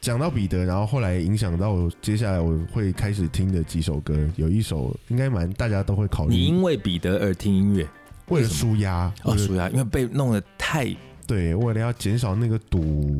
[0.00, 7.86] 讲到彼得，然后后来影响到我接下来我会开始听的几首歌，有一首应该蛮大家都会考虑，你因为彼得而听音乐
[8.28, 10.94] 为了舒压，哦，舒压，因为被弄得太
[11.26, 13.14] 对，为了要减少那个赌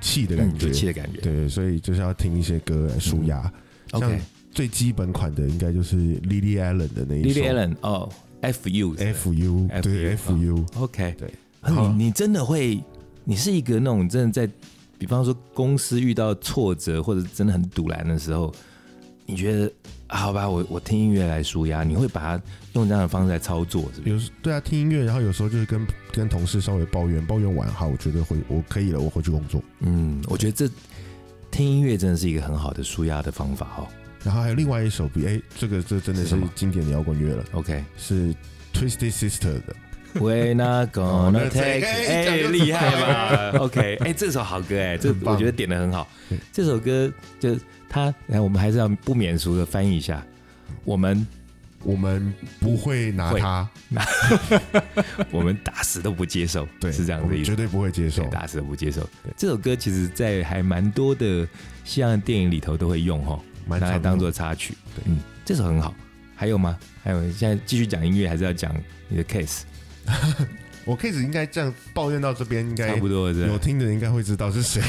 [0.00, 1.20] 气的感觉，赌气的感觉。
[1.20, 3.42] 对，所以就是要听一些歌来舒压。
[3.88, 4.18] 像 OK，
[4.50, 7.40] 最基本款的应该就是 Lily Allen 的那一首。
[7.40, 8.08] Lily Allen 哦
[8.40, 11.34] ，F U F U，F U，对 F U，OK，对。
[11.68, 12.82] 你你真的会，
[13.24, 14.50] 你是一个那种真的在，
[15.00, 18.54] 比方说公司遇到挫折或者真的很堵然的时候，
[19.24, 19.66] 你觉得、
[20.08, 22.42] 啊好吧，我我听音乐来舒压，你会把它
[22.74, 24.10] 用这样的方式来操作，是不是？
[24.10, 29.62] 有时对啊，听音乐，然后有时候就是跟跟同事稍微抱怨，抱怨完好，我觉得回我可以了，我回去工作。
[29.78, 30.68] 嗯，我觉得这
[31.50, 33.88] 听音乐真的是一个很好的舒压的方法哦。
[34.22, 38.34] 然后还有另外一首比哎，这个这真的是经典的摇滚乐了，OK，是
[38.74, 39.74] Twisted Sister 的。
[40.14, 43.58] We're not gonna take，哎厉害吧？
[43.60, 46.38] OK，哎、这首好歌哎、这我觉得点的很好对。
[46.52, 47.56] 这首歌就
[47.88, 50.24] 它，来我们还是要不免俗的翻译一下，
[50.84, 51.26] 我们
[51.84, 53.68] 我们不会拿会它，
[55.30, 57.56] 我们打死都不接受， 对，是这样的意思绝。
[57.56, 58.24] 对不会接受，。
[58.24, 59.08] 打死都不接受。
[59.36, 61.46] 这首歌其实，在还蛮多的
[61.84, 64.74] 西洋的电影里头都会用哈，拿来当做插曲。
[64.96, 65.94] 对嗯，这首很好。
[66.34, 66.78] 还有吗？
[67.04, 68.74] 还有，现在继续讲音乐，还是要讲
[69.08, 69.60] 你的 case？
[70.86, 73.48] 我 case 应该这样抱怨到这边，应该差不多是吧。
[73.48, 74.82] 有听的人应该会知道是谁。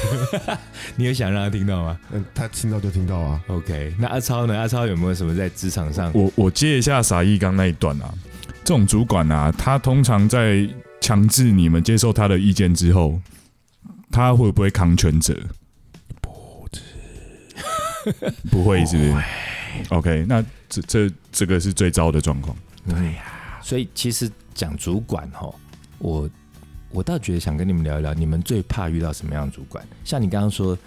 [0.95, 3.41] 你有想让他听到吗 嗯，他听到就听到啊。
[3.47, 4.57] ？OK，那阿超呢？
[4.57, 6.12] 阿超有没有什么在职场上？
[6.13, 8.12] 我我接一下傻义刚那一段啊，
[8.63, 10.67] 这种主管啊，他通常在
[11.01, 13.19] 强制你们接受他的意见之后，
[14.10, 15.38] 他会不会扛全责？
[16.21, 16.81] 不知
[18.49, 19.15] 不会是不是
[19.89, 22.55] ？OK，那这这这个是最糟的状况。
[22.88, 25.53] 对呀、所以其实讲主管哈，
[25.99, 26.29] 我
[26.91, 29.85] 我倒觉得想跟你们聊一聊，你们最怕遇到什么样的主管？
[30.03, 30.77] 像你刚刚说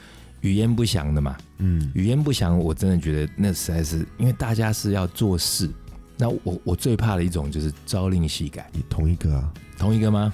[0.40, 5.70] 语言不详的嘛，嗯，语言不详，我真的觉得那实在是因为大家是要做事，
[6.16, 10.33] 那我我最怕的一种就是朝令夕改，你同一个啊同一个吗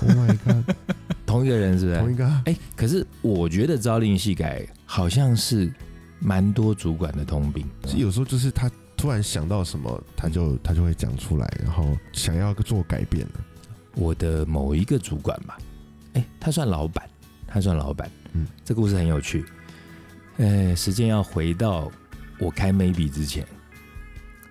[0.00, 0.76] ？？Oh my god，
[1.26, 1.98] 同一个人是不是？
[1.98, 2.42] 同一个啊。
[2.46, 5.72] 哎、可是我觉得朝令夕改好像是
[6.20, 7.66] 蛮多主管的通病。
[7.86, 8.70] 是有时候就是他
[9.04, 13.44] 突然想到什么，他就他就会讲出来，然后想要做改变了。
[13.96, 15.58] 我的某一个主管吧，
[16.14, 17.06] 哎、他算老板，
[17.46, 18.10] 他算老板。
[18.32, 19.44] 嗯嗯，这故事很有趣。
[20.38, 21.92] 呃，时间要回到
[22.38, 23.46] 我开 Maybe 之前，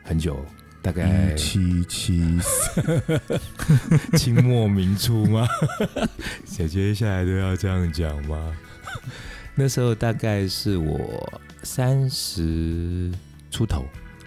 [0.04, 0.46] 很久，
[0.84, 2.40] 大概一七七
[4.16, 5.48] 清末明初吗？
[6.46, 8.56] 姐接下来都要这样讲吗？
[9.58, 13.12] 那时候大概是我三十
[13.50, 13.84] 出头，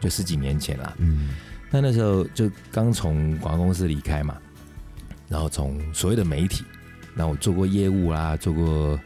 [0.07, 0.95] 就十几年前啦。
[0.99, 1.31] 嗯
[1.69, 4.37] 那那时候就刚从广告公司离开嘛，
[5.29, 6.65] 然后从所谓的媒体，
[7.13, 8.99] 那我做过业务啦，做过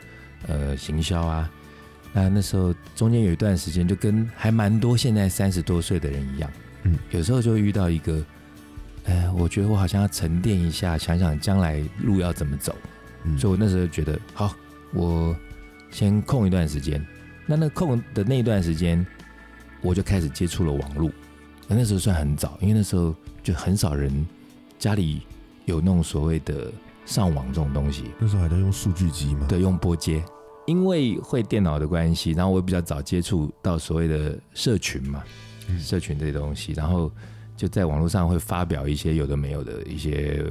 [0.47, 1.51] 呃行销啊。
[2.13, 6.51] 那那时候中间有一段时间，就跟还蛮多现在三十多岁的人一样，
[6.83, 8.23] 嗯，有时候就遇到一个，
[9.07, 12.77] 哎，我觉得我好像要沉淀一下，想想将来路要怎么走。
[13.25, 14.55] 嗯，所以我那时候觉得，好，
[14.93, 15.35] 我
[15.91, 17.05] 先空一段时间。
[17.47, 19.05] 那那空的那一段时间，
[19.83, 21.11] 我就开始接触了网络。
[21.69, 24.27] 那时候算很早，因为那时候就很少人
[24.79, 25.23] 家里
[25.67, 26.73] 有那种所谓的
[27.07, 29.47] 上网这种东西，那时候还在用数据机嘛。
[29.49, 30.23] 对，用拨接。
[30.67, 35.25] 因为会电脑的关系，然后我也比较早接触到所谓的社群嘛，
[35.69, 37.11] 嗯社群这些东西，然后
[37.57, 40.45] 就在网络上会发表一些有的没有的一些，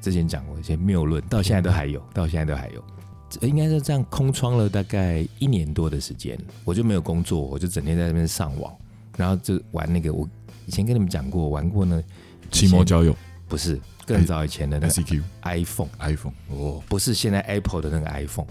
[0.00, 2.82] 之前讲过一些谬论，到现在都还有，到现在都还有。
[3.28, 8.74] 这应该是这样空窗了大概一年多的时间，我就没有工作，我就整天在那边上网，
[9.16, 10.28] 然后就玩那个我
[10.66, 12.02] 以前跟你们讲过，玩过呢，
[12.50, 13.14] 期末交友
[13.46, 14.92] 不是更早以前的那个
[15.42, 18.46] iPhone，iPhone 哦，不是现在 Apple 的那个 iPhone。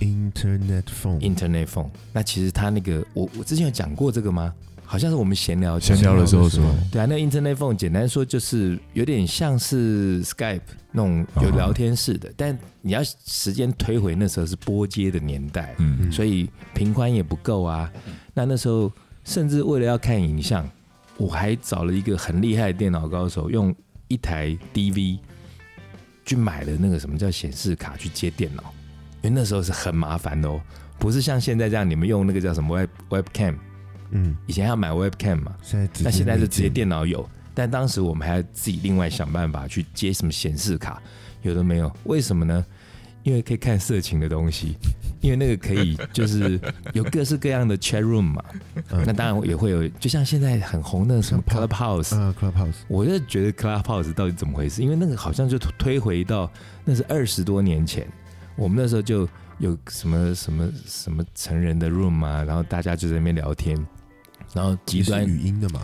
[0.00, 1.90] Internet phone，Internet phone。
[2.12, 4.54] 那其实它那个，我我之前有讲过这个吗？
[4.90, 6.74] 好像是我们闲聊闲聊的时候是吗？
[6.90, 17.92] 对啊，那 Internet phone 简单说就是有点像是 Skype 那种有聊天室的，但你要时间推回那时候是拨接的年代，嗯，所以频宽也不够啊。
[18.32, 18.90] 那那时候
[19.24, 20.66] 甚至为了要看影像，
[21.18, 23.74] 我还找了一个很厉害的电脑高手，用
[24.08, 25.18] 一台 DV
[26.24, 28.62] 去买了那个什么叫显示卡去接电脑，
[29.20, 30.58] 因为那时候是很麻烦的哦，
[30.98, 33.54] 不是像现在这样你们用那个叫什么 Web Webcam，
[34.10, 41.02] 嗯，以前要买 Webcam 嘛，现在那现在是直接电脑有，但当时我们还要自己另外想办法去接什么显示卡，
[41.42, 42.64] 有的没有，为什么呢？
[43.24, 44.74] 因为可以看色情的东西，
[45.20, 46.58] 因为那个可以就是
[46.94, 48.42] 有各式各样的 chat room 嘛，
[48.90, 49.02] 嗯。
[49.04, 54.82] 那当然也会有，就像现在很红的什么 Clubhouse，啊 Clubhouse，我就觉得 Clubhouse 到底怎么回事？
[54.82, 56.50] 因为那个好像就推回到
[56.84, 58.06] 那是二十多年前，
[58.56, 63.76] 我们那时候就有什么什么什么成人的 room 啊，然后大家就在那边聊天，
[64.54, 65.80] 然后极端语音的嘛，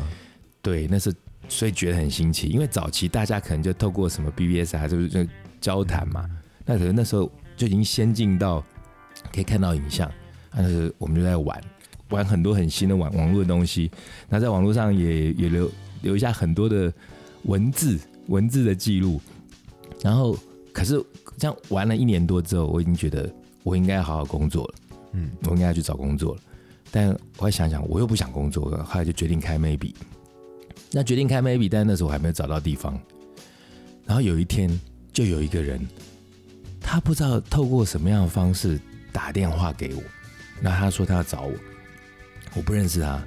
[0.63, 1.15] 对，那是
[1.49, 5.27] 所以觉得很新奇，因为早期大家可能就透过什么 BBS 啊，就是就
[5.61, 6.29] 交谈嘛，
[6.65, 8.65] 那可能那时候就已经先进到
[9.33, 10.11] 可以看到影像，
[10.51, 11.61] 但是我们就在玩
[12.11, 13.91] 玩很多很新的网网络的东西，
[14.29, 15.71] 那在网络上也也留
[16.03, 16.93] 留下很多的
[17.45, 17.99] 文字
[18.29, 19.21] 文字的记录。
[20.03, 20.37] 然后
[20.73, 21.03] 可是
[21.39, 23.31] 这样玩了一年多之后，我已经觉得
[23.63, 24.75] 我应该好好工作了，
[25.13, 26.41] 嗯，我应该要去找工作了。
[26.97, 29.93] 但我还想想，我又不想工作，后来就决定开 maybe。
[30.93, 32.97] 那决定开 maybe，但那时候我还没有找到地方。
[34.07, 34.71] 然后有一天，
[35.13, 35.85] 就有一个人，
[36.81, 38.79] 他不知道透过什么样的方式
[39.11, 40.03] 打电话给我，
[40.61, 41.53] 那他说他要找我，
[42.55, 43.21] 我不认识他。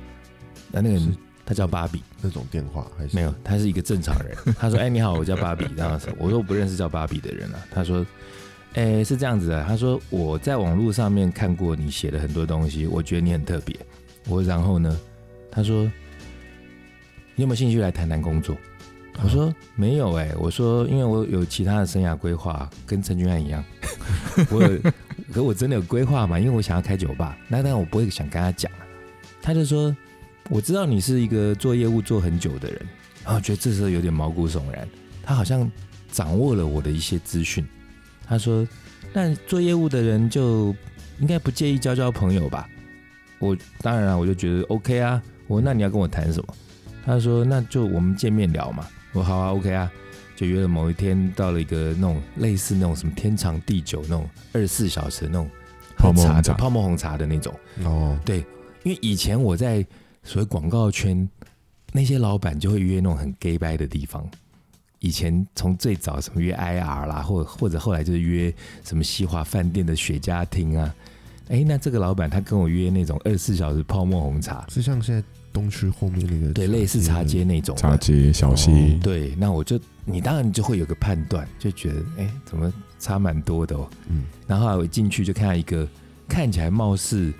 [0.71, 4.38] 那那个人他叫芭比，那种电话还是没有，他是一个正常人。
[4.58, 7.60] 他说：“哎、你好，我叫芭比。”这样子，我说我不认识叫芭比的人啊。
[7.69, 8.06] 他说
[8.73, 13.75] ：“哎、是这样子的。”他说：“我在网络上面看过你写的很多东西，我觉得你很特别。”
[14.27, 14.99] 我然后呢？
[15.49, 15.86] 他说
[17.36, 18.56] ：“你有没有兴趣来谈谈工作？”
[19.23, 23.63] 我说：“没有哎、我说：“因为我有其他的生涯规划，跟陈俊安一样。
[24.51, 24.91] 我有，
[25.34, 26.39] 可我真的有规划嘛？
[26.39, 27.36] 因为我想要开酒吧。
[27.47, 28.86] 那但我不会想跟他讲啊。
[29.41, 29.95] 他就说
[30.51, 32.86] ：“我知道你是一个做业务做很久的人。”
[33.25, 34.88] 然后觉得这时候有点毛骨悚然。
[35.23, 35.67] 他好像
[36.12, 37.67] 掌握了我的一些资讯。
[38.27, 38.67] 他说
[39.13, 40.75] ：“那做业务的人就
[41.19, 42.69] 应该不介意交交朋友吧？”
[43.39, 45.21] 我当然啊，我就觉得 OK 啊。
[45.47, 46.53] 我说：“那你要跟我谈什么？”
[47.05, 49.91] 他说：“那就我们见面聊嘛。”我说：“好啊，OK 啊。”
[50.35, 55.49] 就约了某一天，到了一个那种类似那种什么天长地久那种二十四小时那种
[55.97, 57.51] 泡沫红茶的泡沫红茶的那种。
[57.83, 58.45] 哦，对
[58.83, 59.83] 因为以前我在
[60.21, 61.27] 所谓广告圈，
[61.91, 64.29] 那些老板就会约那种很 gay 掰的地方。
[64.99, 70.93] 以前从最早什么约 IR 啦，或或者后来就是约什么西华饭店的雪茄厅啊。
[71.49, 77.73] 哎，那这个老板他跟我约那种二十四小时泡沫红茶，是像现在东区后面那个对，类似茶街那种。
[77.77, 83.89] 茶街小溪哦，对，那我就你当然就会有个判断，就觉得哎，怎么差蛮多的哦。
[84.10, 85.88] 嗯，然后我一进去就看到一个
[86.27, 87.33] 看起来貌似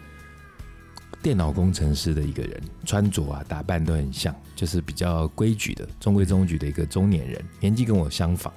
[1.28, 8.54] 电脑工程师的一个人，穿着啊打扮都很像，就是比较规矩的中规中矩的一个中年人，年纪跟我相仿。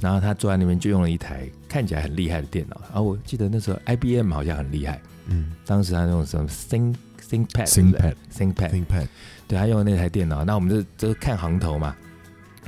[0.00, 6.96] 然后他坐在那边就用了一台看起来很厉害的电脑，然后我记得那时候 IBM 好像很厉害，嗯当时他用什么 Think
[7.28, 9.06] ThinkPad ThinkPad ThinkPad，ThinkPad，
[9.46, 11.94] 对他用的那台电脑，那我们就就看行头嘛，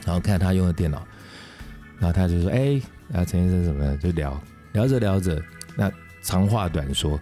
[0.07, 1.05] 然后看他用的电脑，
[1.99, 2.81] 然后他就说：“哎、
[3.13, 4.41] 啊，陈先生什么的，就聊
[4.73, 5.43] 聊着聊着，
[5.75, 5.91] 那
[6.23, 7.21] 长话短说，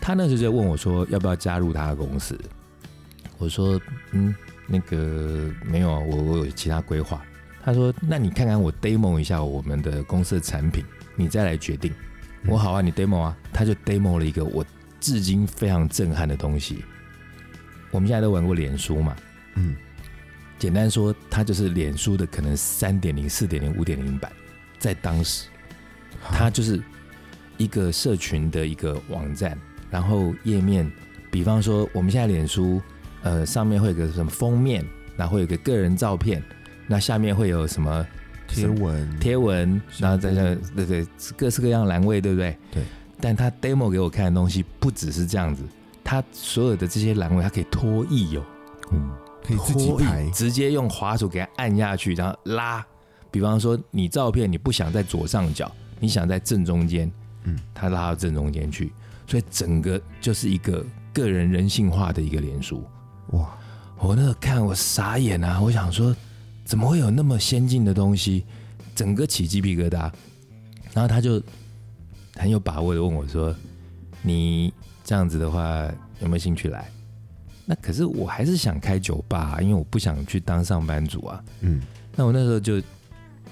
[0.00, 2.38] 他那时候就问我说要不要加入他的公司，
[3.38, 3.80] 我说
[4.12, 4.34] 嗯，
[4.66, 7.22] 那个没有啊，我我有其他规划。
[7.62, 10.84] 他说那你看看我 demo 一下我们的公司的产品，
[11.16, 11.92] 你再来决定。
[12.46, 14.64] 我好啊，你 demo 啊，他就 demo 了一个我
[15.00, 16.84] 至今非常震撼的东西。
[17.90, 19.16] 我们现在都玩过脸书嘛，
[19.54, 19.74] 嗯，
[20.58, 24.30] 简单说，它就是脸书的可能三点零、四点零、五点零版，
[24.78, 25.48] 在当时，
[26.30, 26.82] 它就是
[27.56, 29.58] 一个社群的一个网站，
[29.90, 30.90] 然后页面，
[31.30, 32.80] 比方说我们现在脸书，
[33.22, 34.84] 呃，上面会有个什么封面，
[35.16, 36.42] 然后会有个个人照片，
[36.86, 38.06] 那下面会有什么
[38.46, 42.56] 贴文，贴文，然后在这对对各式各样的栏位，对不对？
[42.72, 42.82] 对。
[43.20, 45.62] 但他 demo 给我看的东西不只是这样子，
[46.04, 48.44] 他所有的这些栏位，它可以脱译哦。
[48.92, 49.10] 嗯，
[49.44, 52.84] 可以自己脱排，，直接用滑鼠给它按下去，然后拉。
[53.30, 55.70] 比方说，你照片你不想在左上角，
[56.00, 57.10] 你想在正中间，
[57.42, 58.90] 嗯，它拉到正中间去，
[59.28, 62.82] 所以整个就是一个个人人性化的一个脸书。
[63.32, 63.56] 哇，
[63.98, 65.60] 我那个看我傻眼啊！
[65.60, 66.16] 我想说，
[66.64, 68.44] 怎么会有那么先进的东西？
[68.94, 70.10] 整个起鸡皮疙瘩。
[70.94, 71.40] 然后他就
[72.36, 73.54] 很有把握的问我说
[74.22, 74.72] ：“你
[75.04, 75.84] 这样子的话，
[76.20, 76.90] 有没有兴趣来？”
[77.66, 81.44] 那可是我还是想开酒吧、啊因为我不想去当上班族啊。
[81.60, 81.82] 嗯，
[82.16, 82.82] 那我那时候就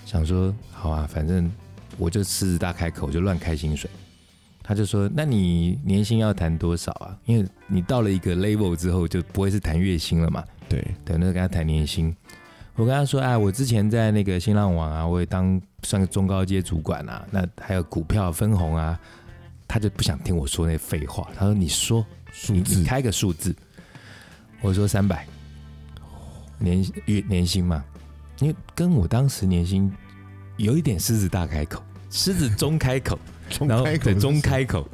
[0.07, 1.53] 想说，好啊，反正
[1.99, 3.91] 我就狮子大开口，就乱开薪水。
[4.69, 7.17] 他就说：“那你年薪要谈多少啊？
[7.25, 10.45] 因为你到了一个 level 之后，就不会是谈月薪了嘛。
[10.69, 12.13] 对，等，那就跟他谈年薪。
[12.75, 18.99] 我跟他说：“哎，我之前在那个新浪网啊，我也当算个中高阶主管啊，那还有股票分红啊。”
[19.69, 22.05] 他就不想听我说那废话，他说：“你说，
[22.49, 23.55] 你数字你开个数字。”
[24.61, 25.25] 我说：“三百
[26.59, 27.85] 年月年薪嘛，
[28.41, 29.93] 因为跟我当时年薪
[30.57, 33.17] 有一点狮子大开口，狮子中开口。”
[33.51, 34.87] 中然后对中开口。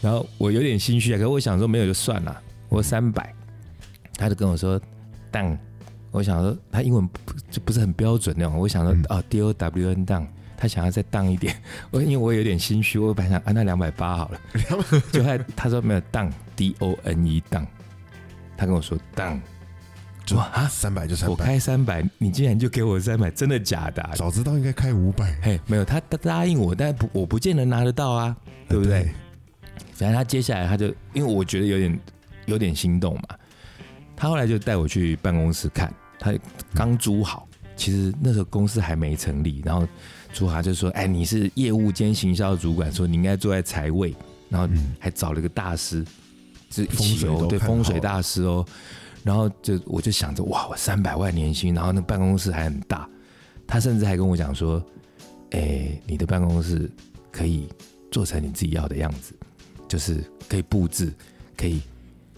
[0.00, 3.34] 然后我有点心虚啊，可是我想说没有就算了，我说三百，
[4.16, 4.80] 他就跟我说
[5.30, 5.58] 当，
[6.12, 9.04] 我想说他英文不就不是很标准那种，我想说、嗯。
[9.08, 11.54] 哦 D O W N 当，他想要再当一点，
[11.90, 14.40] 我因为我有点心虚，我本来想按那两百八好了，
[15.10, 17.66] 就他他说没有当 D O N E 当，
[18.56, 19.40] 他跟我说当，
[20.28, 21.30] 就啊三百就三百。
[21.30, 28.36] 我，开三百，你竟然就给我三百，真的假的啊、早知道应该开五百，嘿，没有，他他答应我，但不我不见得拿得到啊，
[28.68, 29.08] 对不对？
[29.94, 32.00] 反正他接下来他就，因为我觉得有点
[32.46, 33.36] 有点心动嘛，
[34.14, 36.32] 他后来就带我去办公室看，他
[36.74, 39.88] 刚租好，其实那时候公司还没成立，然后
[40.32, 44.14] 朱华就说：“哎，你是业务兼行销主管，说你应该坐在财位，
[44.50, 44.94] 然后嗯。
[45.00, 46.04] 还找了个大师，
[46.70, 48.66] 是一风起哦，对，水都看风水大师哦。
[49.28, 53.06] 然后就我就想着，哇，我三百万年薪，然后那办公室还很大，
[53.66, 54.82] 他甚至还跟我讲说
[55.52, 56.90] ：“哎，你的办公室
[57.30, 57.68] 可以
[58.10, 59.34] 做成你自己要的样子，
[59.86, 61.12] 就是可以布置，
[61.58, 61.82] 可以。”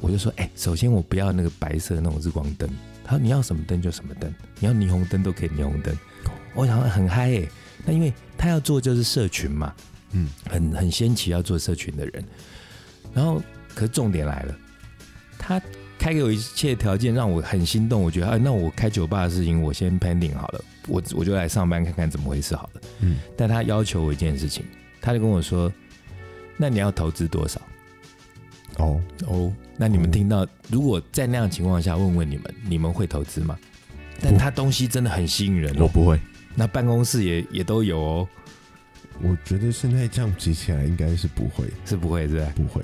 [0.03, 2.69] 我就说：“哎，首先我不要那个白色的那种日光灯。”
[3.07, 5.97] 他说：“你要什么灯就什么灯，你要霓虹灯都可以霓虹灯。”
[6.57, 7.49] 我想很嗨耶、
[7.87, 9.73] 那因为他要做就是社群嘛，
[10.11, 12.25] 嗯，很很先期要做社群的人。
[13.15, 13.41] 然后，
[13.77, 14.59] 可是重点来了，
[15.39, 15.63] 他
[16.01, 18.03] 开给我一切条件，让我很心动。
[18.03, 22.81] 我觉得，哎，那我开酒吧的事情我先 pending 好了，我我就来上班看看怎么回事好了。
[23.01, 24.65] 嗯，但他要求我一件事情，
[24.99, 25.71] 他就跟我说
[26.57, 27.61] ：“那你要投资多少
[28.79, 28.99] 哦，？”
[29.29, 33.59] 哦，那你们听到，如果在那样的情况下问问你们，你们会投资吗？
[34.23, 36.19] 但他东西真的很吸引人哦，我不会，
[36.55, 38.29] 那办公室也也都有哦，
[39.21, 42.47] 我觉得现在这样比起来，应该是不会，是不会，是不是？
[42.57, 42.83] 不会。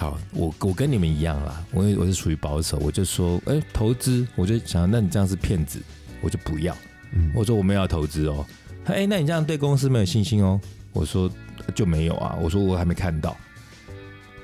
[0.00, 5.78] 好，我我跟你们一样啦，我我是属于保守，我就说，哎、投资，我就想，那你这样是骗子，
[6.22, 6.74] 我就不要。
[7.12, 8.46] 嗯，我说我们要投资哦，
[8.82, 10.58] 他哎、那你这样对公司没有信心哦。
[10.94, 11.30] 我说
[11.74, 13.36] 就没有啊，我说我还没看到，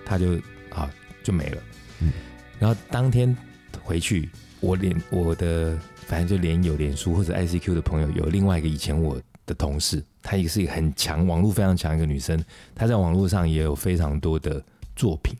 [0.04, 0.34] 他就
[0.68, 0.90] 啊
[1.22, 1.62] 就没了。
[2.02, 2.12] 嗯
[2.59, 3.34] 然后当天
[3.82, 4.28] 回去，
[4.61, 5.74] 我连我的
[6.07, 12.44] 反正就连有脸书或者 ICQ 的朋友，有另外一个以前我的同事，她也是一个很强网络非常强一个女生，
[12.74, 14.62] 她在网络上也有非常多的
[14.94, 15.34] 作品。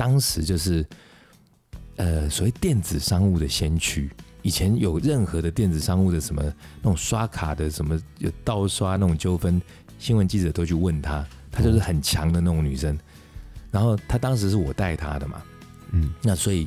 [0.00, 0.86] 她当时就是
[1.96, 4.10] 呃所谓电子商务的先驱。
[4.40, 6.42] 以前有任何的电子商务的什么
[6.80, 9.60] 那种刷卡的什么有盗刷那种纠纷，
[9.98, 11.22] 新闻记者都去问她，
[11.52, 12.98] 她就是很强的那种女生。
[13.70, 15.42] 然后她当时是我带她的嘛，
[15.90, 16.66] 嗯，那所以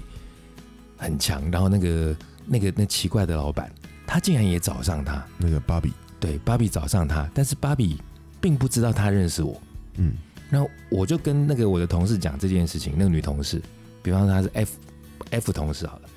[0.95, 1.49] 很强。
[1.49, 2.15] 然后那个
[2.45, 3.73] 那个那奇怪的老板，
[4.05, 7.99] 他竟然也找上她，那个芭比，对，芭比找上他，但是芭比
[8.39, 9.59] 并不知道他认识我。
[9.95, 10.13] 嗯
[10.53, 13.59] 那我就跟那个我的同事讲这件事情，那个女同事，
[14.03, 14.77] 比方说她是 F
[15.31, 16.09] F 同事好了，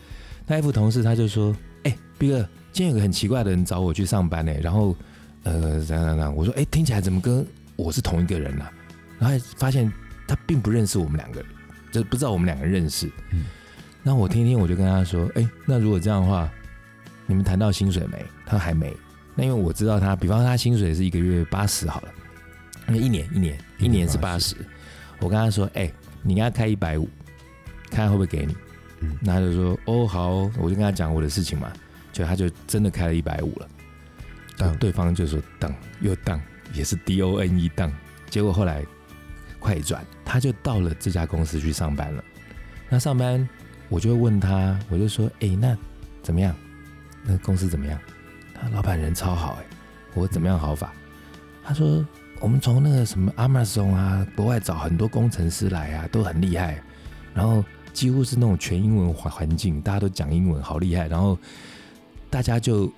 [0.46, 4.94] 那 F 同事他就说：“哎、b 哥，今天有个很奇怪的人找我去上班呢、然后
[5.44, 8.70] 呃，怎样怎样，我说：哎、听起来怎么跟我是同一个人啊？
[9.18, 9.90] 然后发现
[10.28, 11.48] 他并不认识我们两个人，
[11.90, 13.10] 就不知道我们两个人认识。
[13.32, 13.46] 嗯
[14.02, 16.48] 那我听听，我就跟他说：哎、那如果这样的话，
[17.26, 18.22] 你们谈到薪水没？
[18.44, 18.94] 他说还没。
[19.34, 22.08] 那因为我知道他，比方说他薪水是一个月八十好了，
[22.94, 24.54] 一年一年一年是八十，
[25.18, 27.08] 我跟他说，哎、你跟他开一百五，
[27.90, 28.54] 看他会不会给你。
[29.00, 31.70] 嗯那他就说，哦好哦我就跟他讲我的事情嘛，
[32.12, 33.68] 就他就真的开了一百五了。
[34.56, 36.40] 当对方就说当又当，
[36.72, 37.92] 也是 D O N E 当。
[38.30, 38.84] 结果后来
[39.58, 42.24] 快转，他就到了这家公司去上班了。
[42.88, 43.46] 那上班
[43.88, 45.76] 我就会问他，我就说，哎、那
[46.22, 46.54] 怎么样？
[47.22, 48.00] 那公司怎么样？
[48.54, 49.64] 他老板人超好哎、
[50.14, 50.92] 我怎么样好法？
[51.62, 52.02] 他说
[52.40, 56.82] 我们从那个什么 Amazon 啊，国外找很多工程师来啊，都很厉害，
[57.34, 61.08] 然后几乎是那种全英文环环境，大家都讲英文，好厉害。
[61.08, 61.38] 然后
[62.28, 62.92] 大家就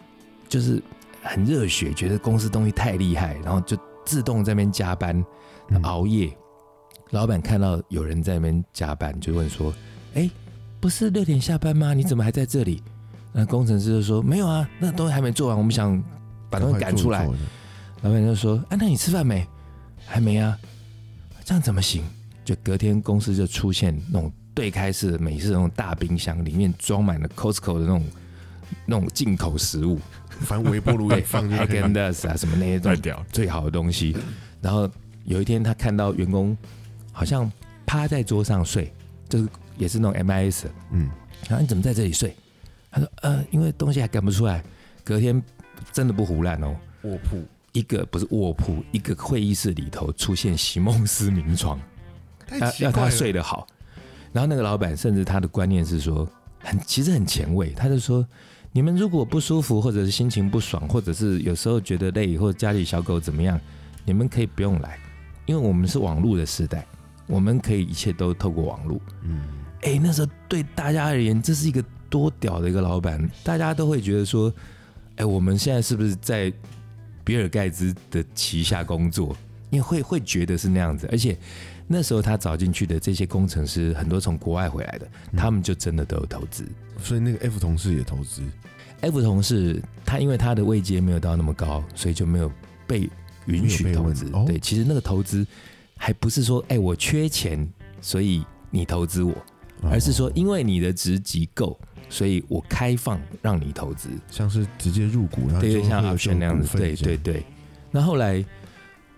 [0.48, 0.82] 就是
[1.22, 5.24] 很热血，觉得公司东西太厉害，然后就自动在那边加班
[5.82, 6.30] 熬夜。
[7.10, 9.72] 老板看到有人在那边加班，就问说
[10.14, 10.28] ：“哎，
[10.80, 11.94] 不是六点下班吗？
[11.94, 12.82] 你怎么还在这里？”
[13.32, 16.02] 那工程师就说：“没有啊，那东西还没做完，我们想
[16.50, 17.26] 把东西赶出来。”
[18.02, 19.46] 老板就说：“啊，那你吃饭没？
[20.06, 20.58] 还没啊，
[21.44, 22.02] 这样怎么行？”
[22.44, 28.04] 就隔天公司就出现那种对开式的美式那种大冰箱，里面装满了 Costco 的那种
[28.86, 30.00] 那种进口食物，
[30.40, 34.16] 反正微波炉也 放进 h a 去 g，e n d a s 啊什么那些东太屌，最好的东西。
[34.62, 34.88] 然后
[35.24, 36.56] 有一天他看到员工
[37.12, 37.50] 好像
[37.84, 38.90] 趴在桌上睡，
[39.28, 41.10] 就是也是那种 MIS，嗯，
[41.48, 42.34] 然后你怎么在这里睡？
[42.90, 44.64] 他说：“呃，因为东西还赶不出来。
[45.04, 45.42] 隔天
[45.92, 47.44] 真的不胡乱哦，卧铺，
[47.78, 51.78] 一个不是卧铺，一个会议室里头出现席梦思名床，
[52.44, 53.64] 太要要他睡得好。
[54.32, 58.26] 然后那个老板甚至他的观念是说，很其实很前卫，他就说，
[58.72, 63.60] 你们如果不舒服，或者是心情不爽，或者是有时候觉得累，或者家里小狗怎么样，
[64.04, 64.98] 你们可以不用来，
[65.46, 66.84] 因为我们是网络的时代，
[67.28, 69.00] 我们可以一切都透过网络。
[69.22, 69.40] 嗯，
[69.82, 74.52] 哎，那时候对大家而言，这是一个多屌的一个老板，大家都会觉得说，
[75.14, 76.52] 哎，我们现在是不是在
[77.28, 79.36] 比尔盖茨的旗下工作？
[79.68, 81.36] 因为会会觉得是那样子，而且
[81.86, 85.06] 那时候他找进去的这些工程师，很多从国外回来的，
[85.36, 86.64] 他们就真的都有投资。
[87.02, 88.40] 所以那个 F 同事也投资
[89.02, 92.50] ，F 同事他因为他的位阶没有到那么高，所以就没有
[92.86, 93.10] 被
[93.44, 94.24] 允许被投资。
[94.32, 95.46] 哦对，其实那个投资
[95.98, 97.68] 还不是说，哎、我缺钱，
[98.00, 99.34] 所以你投资我，
[99.82, 101.78] 而是说，因为你的职级够，
[102.08, 107.42] 所以我开放让你投资，像是直接入股，然后对，就像会有 option 那样子，对对对，对。
[107.90, 108.44] 那后来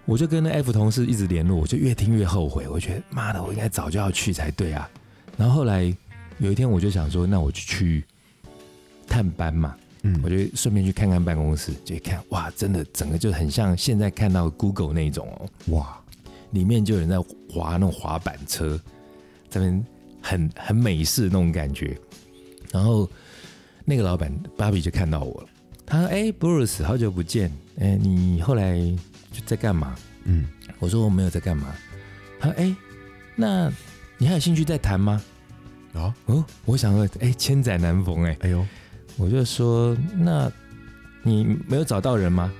[0.05, 4.89] 我就跟那 F 同事一直联络，我就越听越后悔，我觉得妈的，我应该早就要去才对啊。
[5.37, 5.85] 然后后来
[6.39, 8.05] 有一天我就想说，那我就去
[9.07, 16.01] 探班嘛，嗯我就顺便去看看办公室，就一看，哇，真的整个就很像现在看到 Google 那种哦，哇，
[16.51, 17.19] 里面就有人在
[17.49, 18.79] 滑那种滑板车，
[19.49, 19.85] 这边
[20.21, 21.97] 很很美式那种感觉。
[22.73, 23.09] 然后
[23.85, 25.49] 那个老板芭比就看到我了，
[25.87, 27.51] 他说：“哎、，Bruce，，好久不见，
[27.81, 28.79] 哎、你后来
[29.33, 29.95] 就在干嘛
[30.25, 30.47] 嗯，？”
[30.79, 31.75] 我说：“我没有在干嘛。”
[32.39, 32.75] 他说：“哎、
[33.35, 33.71] 那
[34.19, 35.21] 你还有兴趣再谈吗
[35.95, 38.65] 啊，？”哦，我想说：“哎、千载难逢哎、哎呦，
[39.17, 40.51] 我就说：“那
[41.23, 42.53] 你没有找到人吗？”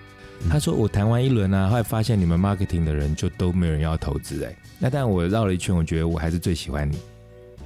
[0.43, 6.99] 嗯他说：“我谈完一轮啊，后来发现你们 marketing 的人就都没有人要投资哎、那但我绕了一圈，我觉得我还是最喜欢你。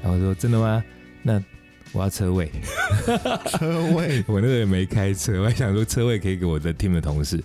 [0.03, 0.82] 然后我说：“真的吗？
[1.22, 1.40] 那
[1.95, 2.51] 我要车位。
[3.47, 7.42] 车位， 我那个也没开车，我还想说车位可以给我的 team 的同事。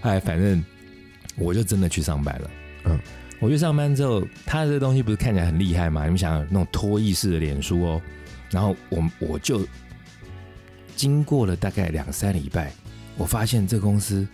[0.00, 0.64] 后来反正
[1.36, 2.50] 我就真的去上班了。
[2.86, 2.98] 嗯，
[3.38, 6.04] 我去上班之后，他的这个东西不是看起来很厉害吗？
[6.04, 8.02] 你们想那种脱衣式的脸书哦，
[8.50, 9.60] 然后我我就
[10.96, 12.72] 经过了大概两三礼拜，
[13.18, 14.26] 我发现这公司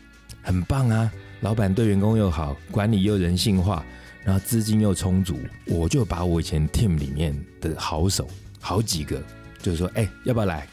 [0.43, 1.11] 很棒啊，
[1.41, 3.85] 老板对员工又好，管理又人性化，
[4.23, 8.29] 然后资金又充足，我就把我以前 team 里面的好手
[8.61, 9.21] 好几个，
[9.67, 10.65] 就是说，哎、要不要来？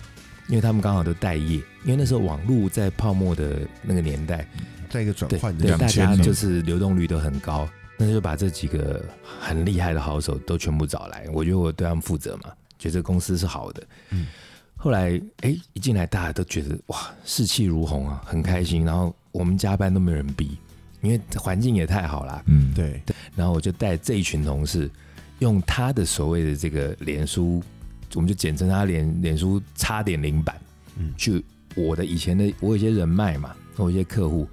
[0.47, 4.47] 因为他们刚好都待业，因为那时候网络在泡沫的那个年代，
[4.87, 7.67] 在一个转换的对，2000大家就是流动率都很高，
[7.97, 9.03] 那就把这几个
[9.39, 13.83] 很厉害的好手都全部找来，我觉得我对他们负责嘛，觉得这公司是好的。
[14.11, 14.27] 嗯
[14.75, 20.57] 后来哎一进来，大家都觉得哇士气如虹啊，很开心，然后我们加班都没有人逼，
[21.01, 22.43] 因为环境也太好了。
[22.47, 23.01] 嗯，对，
[23.33, 24.91] 然后我就带这一群同事，
[25.39, 27.63] 用他的所谓的这个脸书，
[28.15, 30.59] 我们就简称他脸脸书叉点零版，
[30.97, 31.13] 嗯。
[31.17, 31.43] 去
[31.75, 34.47] 我的以前的我有一些人脉嘛，我有一些客户，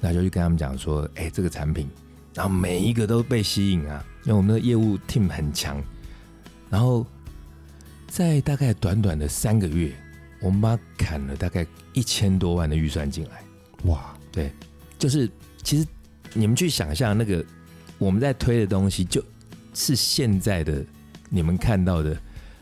[0.00, 1.88] 那就去跟他们讲说，哎，这个产品，
[2.34, 5.82] 然后每一个都被吸引啊，因为我们的业务 team 很强，
[6.68, 7.06] 然后
[8.06, 9.92] 在大概短短的三个月，
[10.40, 13.42] 我们把它砍了大概一千多万的预算进来。
[13.84, 14.52] 哇，对
[14.98, 15.30] 就是
[15.62, 15.86] 其实
[16.34, 17.44] 你们去想象那个
[17.96, 19.24] 我们在推的东西，就
[19.72, 20.84] 是现在的
[21.30, 22.14] 你们看到的，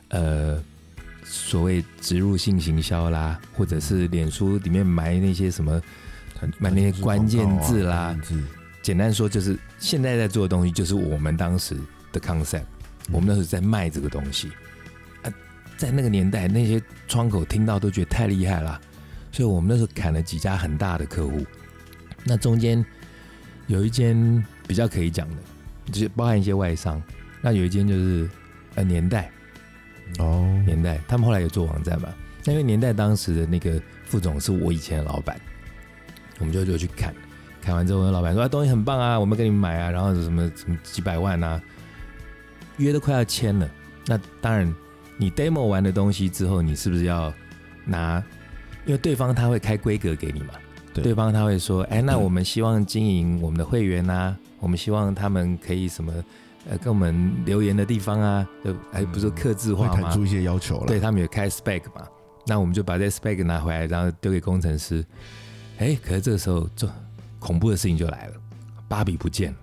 [0.08, 0.62] 呃，
[1.24, 5.80] 所谓植入性行销啦，或者是脸书里面埋那些什么，
[6.38, 8.16] 很买那些关键字啦。
[8.82, 11.76] 简单说就是现在在做的东西，就是我们当时
[12.12, 12.62] 的 concept，
[13.10, 14.48] 我们那时候在卖这个东西。
[15.22, 15.32] 啊，
[15.76, 18.80] 在那个年代，那些窗口听到都觉得太厉害了，
[19.32, 21.44] 所以我们那时候砍了几家很大的客户，
[22.22, 22.84] 那中间
[23.66, 25.36] 有一间比较可以讲的，
[25.90, 27.02] 就是包含一些外商，
[27.42, 28.30] 那有一间就是
[28.76, 29.32] 呃年代
[30.18, 32.08] 哦，年代，他们后来有做网站嘛，
[32.44, 35.38] 那因为年代当时的那个副总是我以前的老板，
[36.38, 37.14] 我们就就去看，
[37.60, 41.60] 看完之后，那老板说、啊、东西很棒啊，我们给你们买啊，然后什么什么几百万啊，
[42.78, 43.68] 约都快要签了。
[44.06, 44.72] 那当然，
[45.16, 47.32] 你 demo 完的东西之后，你是不是要
[47.84, 48.22] 拿？
[48.84, 50.54] 因为对方他会开规格给你嘛，
[50.94, 51.02] 对。
[51.02, 56.12] 对方他会说，哎，那我们希望经营我们的会员啊，我们希望他们可以什么，
[56.68, 59.94] 呃，跟我们留言的地方啊，就，哎，不是说刻字化吗？
[59.94, 62.06] 会弹出一些要求了，对他们有开 spec 嘛，
[62.46, 65.04] 那我们就把这 spec 拿回来，然后丢给工程师。
[65.78, 66.90] 哎，可是这个时候，这
[67.38, 68.34] 恐怖的事情就来了，
[68.88, 69.58] 芭比不见了。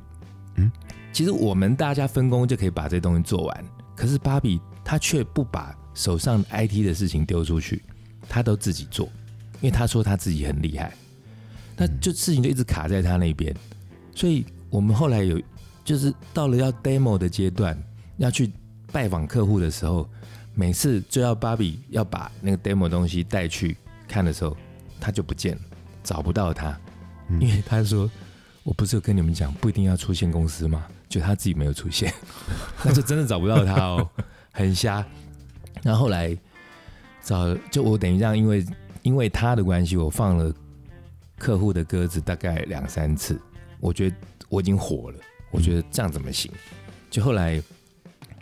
[0.58, 0.72] 嗯，
[1.12, 7.82] 其实我们大家分工就可以把这东西做完，可是芭比她却不把手上 IT 的事情丢出去，
[8.30, 9.08] 她都自己做，
[9.60, 10.93] 因为她说她自己很厉害，
[11.76, 13.54] 那就事情就一直卡在她那边。
[14.16, 15.41] 所以我们后来有，
[15.84, 17.78] 就是到了要 demo 的阶段，
[18.18, 18.52] 要去
[18.92, 20.08] 拜访客户的时候，
[20.54, 23.76] 每次就要芭比要把那个 demo 东西带去
[24.08, 24.56] 看的时候，
[25.00, 25.62] 他就不见了，
[26.04, 26.80] 找不到他，
[27.30, 28.10] 嗯因为他说
[28.64, 30.86] 我不是有跟你们讲不一定要出现公司吗？
[31.10, 32.12] 就他自己没有出现，
[32.84, 34.10] 那就真的找不到他哦，
[34.52, 35.06] 很瞎。
[35.84, 36.36] 然后后来
[37.22, 38.66] 找就我等于这样，因为
[39.02, 40.52] 因为他的关系，我放了
[41.38, 43.40] 客户的鸽子大概两三次，
[43.80, 44.16] 我觉得
[44.50, 45.18] 我已经火了，
[45.54, 46.51] 我觉得这样怎么行？
[47.10, 47.62] 就后来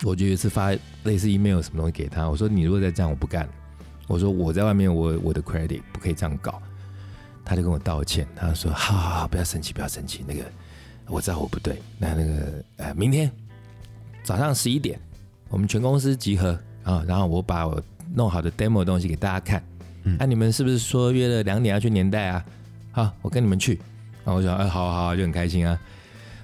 [0.03, 0.71] 我就有一次发
[1.03, 3.53] 类似 email 什么东西给他，我说你如果再这样，我不干了。
[4.07, 6.61] 我说我在外面我我的 credit 不可以这样搞，
[7.45, 10.43] 他就跟我道歉，他说好好好，不要生气，不要生气，那个
[11.07, 13.31] 我知道我不对，那那个呃明天
[14.23, 14.99] 早上十一点
[15.49, 17.81] 我们全公司集合啊，然后我把我
[18.13, 19.63] 弄好的 demo 的东西给大家看，
[20.03, 20.17] 嗯。
[20.19, 22.45] 那、你们是不是说约了两点要去年代啊？
[22.91, 23.75] 好，我跟你们去，
[24.25, 25.79] 然后我想哎好好好就很开心啊，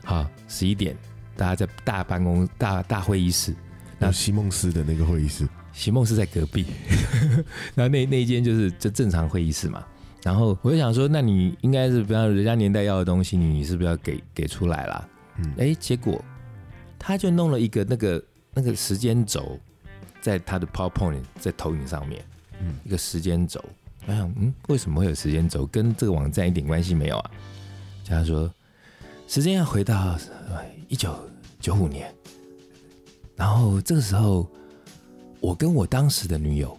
[0.07, 0.95] 好十一点
[1.35, 3.53] 大家在大办公大大会议室，
[3.99, 6.65] 那席梦思的那个会议室，席梦思在隔壁，
[7.75, 9.85] 然 后那那一间就是就正常会议室嘛。
[10.23, 15.09] 然后我就想说，那你应该是比方人家年代要的东西，你是不是要给给出来啦？
[15.39, 16.23] 嗯，哎，结果
[16.97, 19.59] 他就弄了一个那个那个时间轴，
[20.21, 22.23] 在他的 PowerPoint 在投影上面，
[22.61, 23.63] 嗯一个时间轴。
[24.05, 25.65] 我想，嗯，为什么会有时间轴？
[25.67, 27.31] 跟这个网站一点关系没有啊？
[28.03, 28.49] 就他说，
[29.27, 30.17] 时间要回到
[30.87, 31.13] 一九
[31.59, 32.09] 九五年，
[33.35, 34.49] 然后这个时候，
[35.41, 36.75] 我跟我当时的女友，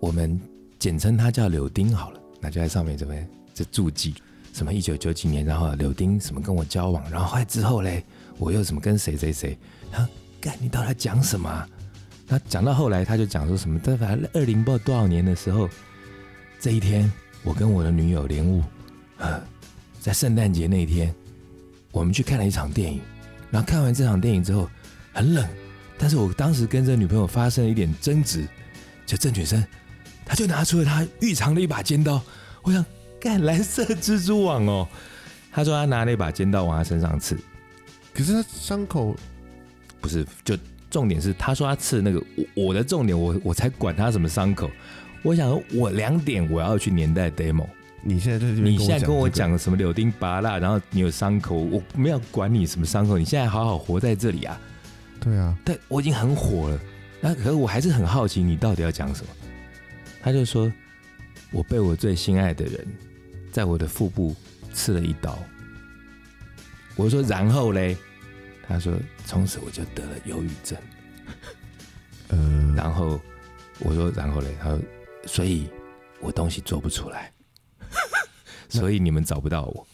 [0.00, 0.40] 我们
[0.78, 4.14] 简称她叫柳丁好了，那就在上面这边这注记，
[4.54, 8.02] 什么一九九几年，然后柳丁什么跟我交往，然后后来之后嘞，
[8.38, 9.58] 我又什么跟谁谁谁，
[9.92, 10.10] 然后
[10.40, 11.68] 干你到底在讲什么、啊？
[12.26, 15.68] 他讲到后来，他就讲说什么，在反正二零不知道多少年的时候，
[16.58, 17.12] 这一天，
[17.42, 18.62] 我跟我的女友莲雾，
[19.18, 19.38] 呃，
[20.00, 21.14] 在圣诞节那一天，
[21.94, 23.00] 我们去看了一场电影，
[23.52, 24.68] 然后看完这场电影之后，
[25.12, 25.48] 很冷，
[25.96, 28.44] 但是我当时跟这女朋友发生了一点争执，
[29.06, 29.64] 就郑群生，
[30.26, 32.20] 他就拿出了他预藏的一把尖刀，
[32.62, 32.84] 我想
[33.20, 34.88] 干蓝色蜘蛛网哦，
[35.52, 37.38] 他说他拿那把尖刀往他身上刺，
[38.12, 39.16] 可是他伤口？
[40.00, 40.58] 不是，就
[40.90, 44.68] 重点是他说他刺那个，我我的重点我我才管他什么伤口。
[45.22, 47.66] 我想说我两点我要去年代 demo，
[48.06, 54.60] 你现在在这边你现在跟我讲什么柳丁拔蜡，然后你有伤口，我没有管你什么伤口，你现在好好活在这里啊！
[55.20, 56.78] 对啊，但我已经很火了，
[57.20, 59.30] 那可是我还是很好奇你到底要讲什么。
[60.22, 60.70] 他就说，
[61.50, 62.86] 我被我最心爱的人
[63.50, 64.36] 在我的腹部
[64.72, 65.38] 刺了一刀。
[66.96, 67.96] 我说然后嘞，
[68.68, 68.92] 他说
[69.24, 70.78] 从此我就得了忧郁症。
[72.28, 73.20] 呃，然后
[73.80, 74.80] 我说，然后嘞，他说，
[75.26, 75.68] 所以
[76.20, 77.32] 我东西做不出来，
[78.68, 79.86] 所以你们找不到我。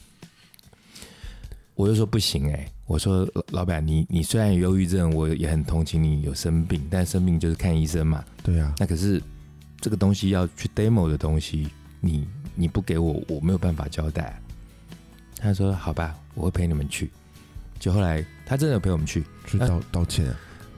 [1.74, 8.22] 我就说不行哎、我说老老板，你你虽然有忧郁症，我也很同情你有生病，但生病就是看医生嘛。
[8.42, 9.22] 对啊，那可是
[9.80, 11.70] 这个东西要去 demo 的东西，
[12.00, 14.38] 你你不给我，我没有办法交代。
[15.38, 17.10] 他说好吧，我会陪你们去。
[17.78, 20.36] 就后来他真的陪我们去，去道道歉啊，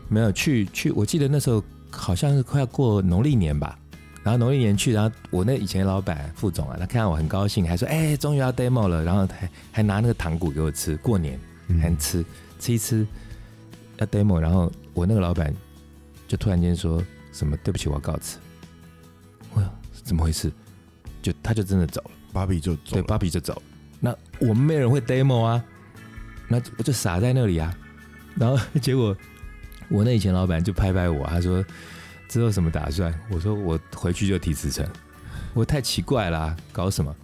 [0.09, 1.61] 没有去去，我记得那时候
[1.91, 3.77] 好像是快要过农历年吧，
[4.23, 11.39] 然后农历年去，然后我那以前老板副总啊，他看到我很高兴，还说哎，终于要 demo 了，然后还还拿那个糖果给我吃，过年
[11.81, 12.25] 还嗯吃
[12.61, 13.07] 吃一吃，
[13.99, 15.53] 要 demo，然后我那个老板
[16.29, 17.03] 就突然间说
[17.33, 18.39] 什么对不起，我要告辞，
[19.55, 19.70] 我想
[20.05, 20.53] 怎么回事？
[21.20, 22.11] 就他就真的走了。
[22.33, 23.62] 芭比就走对，芭比就走了。
[24.01, 25.62] 那我们没人会 demo 啊，
[26.49, 27.77] 那我就傻在那里啊。
[28.35, 29.14] 然后结果
[29.89, 31.62] 我那以前老板就拍拍我，他说
[32.33, 33.12] 之后什么打算？
[33.28, 34.89] 我说我回去就提辞呈。
[35.53, 37.14] 我太奇怪啦、搞什么？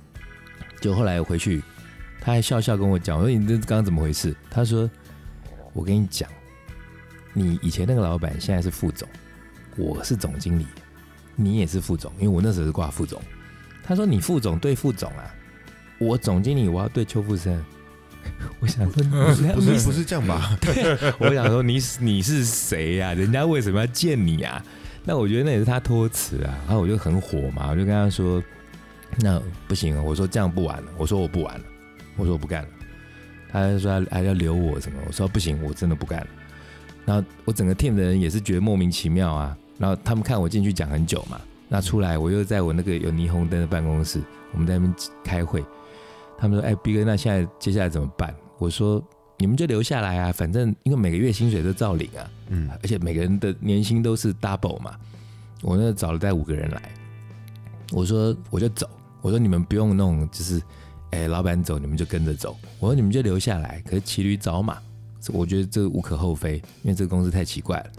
[0.83, 1.63] 就后来我回去，
[2.21, 4.37] 他还笑笑跟我讲，我说你这刚刚怎么回事？
[4.51, 4.89] 他说
[5.73, 6.29] 我跟你讲，
[7.33, 9.09] 你以前那个老板现在是副总，
[9.79, 10.67] 我是总经理，
[11.37, 13.19] 你也是副总，因为我那时候是挂副总。
[13.83, 15.35] 他说你副总对副总啊，
[15.99, 17.59] 我总经理我要对邱富生。
[18.61, 19.03] 我想说，
[19.55, 20.55] 不是不是这样吧？
[20.61, 24.63] 对我想说你你是谁呀、人家为什么要见你啊？
[25.09, 26.55] 那我觉得那也是他托词啊。
[26.67, 28.43] 然后我就很火嘛，我就跟他说，
[29.21, 31.65] 那不行，我说这样不玩了，我说我不玩了，
[32.19, 32.69] 我说我不干了。
[33.51, 36.27] 他就说还要留我什么，我说不行，我真的不干了。
[37.07, 39.57] 然后我整个 team 的人也是觉得莫名其妙啊。
[39.79, 44.21] 然后他们看我进去讲很久嘛，那出来我又在我那个有霓虹灯的办公室，
[44.53, 44.95] 我们在那边
[45.25, 45.65] 开会。
[46.37, 49.03] 他们说：“哎，B 哥，那现在接下来怎么办？”我说
[49.39, 54.97] ：“你们就留下来啊，反正因为每个月薪水都照领啊，嗯，而且每个人的年薪都是 double 嘛。
[55.63, 56.93] 我那找了带五个人来，
[57.91, 58.89] 我说我就走，
[59.21, 60.63] 我说你们不用那种就是，
[61.11, 64.79] 哎，老板走你们就跟着走，我说你们就留下来，可是骑驴找马，
[65.33, 67.91] 我觉得这无可厚非，因为这个公司太奇怪了。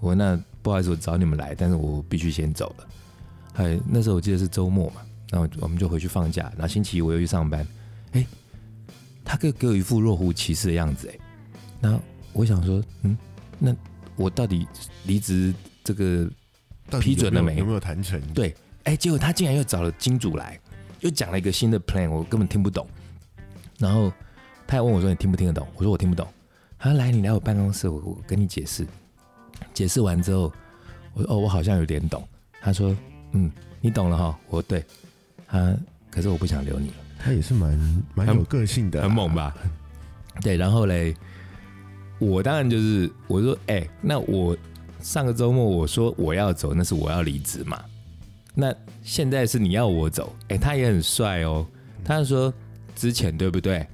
[0.00, 2.86] 我说那不好意思，我找你们来，但是我必须先走了。
[3.54, 7.66] 哎，那时候我记得是周末嘛，然后我们就回去放假，然后星期一我又去上班。
[8.12, 8.26] 哎，
[9.26, 11.18] 他给给我一副若无其事的样子，哎，
[11.80, 12.00] 那
[12.32, 13.18] 我想说，嗯，
[13.58, 13.74] 那
[14.14, 14.66] 我到底
[15.04, 15.52] 离职
[15.82, 16.30] 这个
[17.00, 18.18] 批准了没有没有有没有谈成？
[18.32, 18.54] 对，
[18.84, 20.58] 哎，结果他竟然又找了金主来，
[21.00, 22.88] 又讲了一个新的 plan，我根本听不懂。
[23.78, 24.10] 然后
[24.66, 26.26] 他还问我说：“你听不听得懂？”我说：“我听不懂。”
[26.78, 28.86] 他说：“来，你来我办公室，我我跟你解释。”
[29.74, 30.52] 解释完之后，
[31.12, 32.26] 我说：“哦，我好像有点懂。”
[32.62, 32.96] 他说
[33.32, 33.50] ：“嗯，
[33.80, 34.84] 你懂了哈。”我说：“对。”
[35.46, 35.76] 他
[36.10, 36.96] 可是我不想留你了。
[37.26, 37.76] 他也是蛮
[38.14, 39.34] 蛮有个性的，很猛？
[39.34, 39.52] 吧？
[40.42, 41.12] 对，然后嘞，
[42.20, 44.56] 我当然就是我说，哎、那我
[45.00, 47.82] 上个周末我说我要走，那是我要离职嘛。
[48.54, 48.72] 那
[49.02, 51.66] 现在是你要我走，哎、他也很帅哦。
[52.04, 52.54] 他就说
[52.94, 53.84] 之前对不对？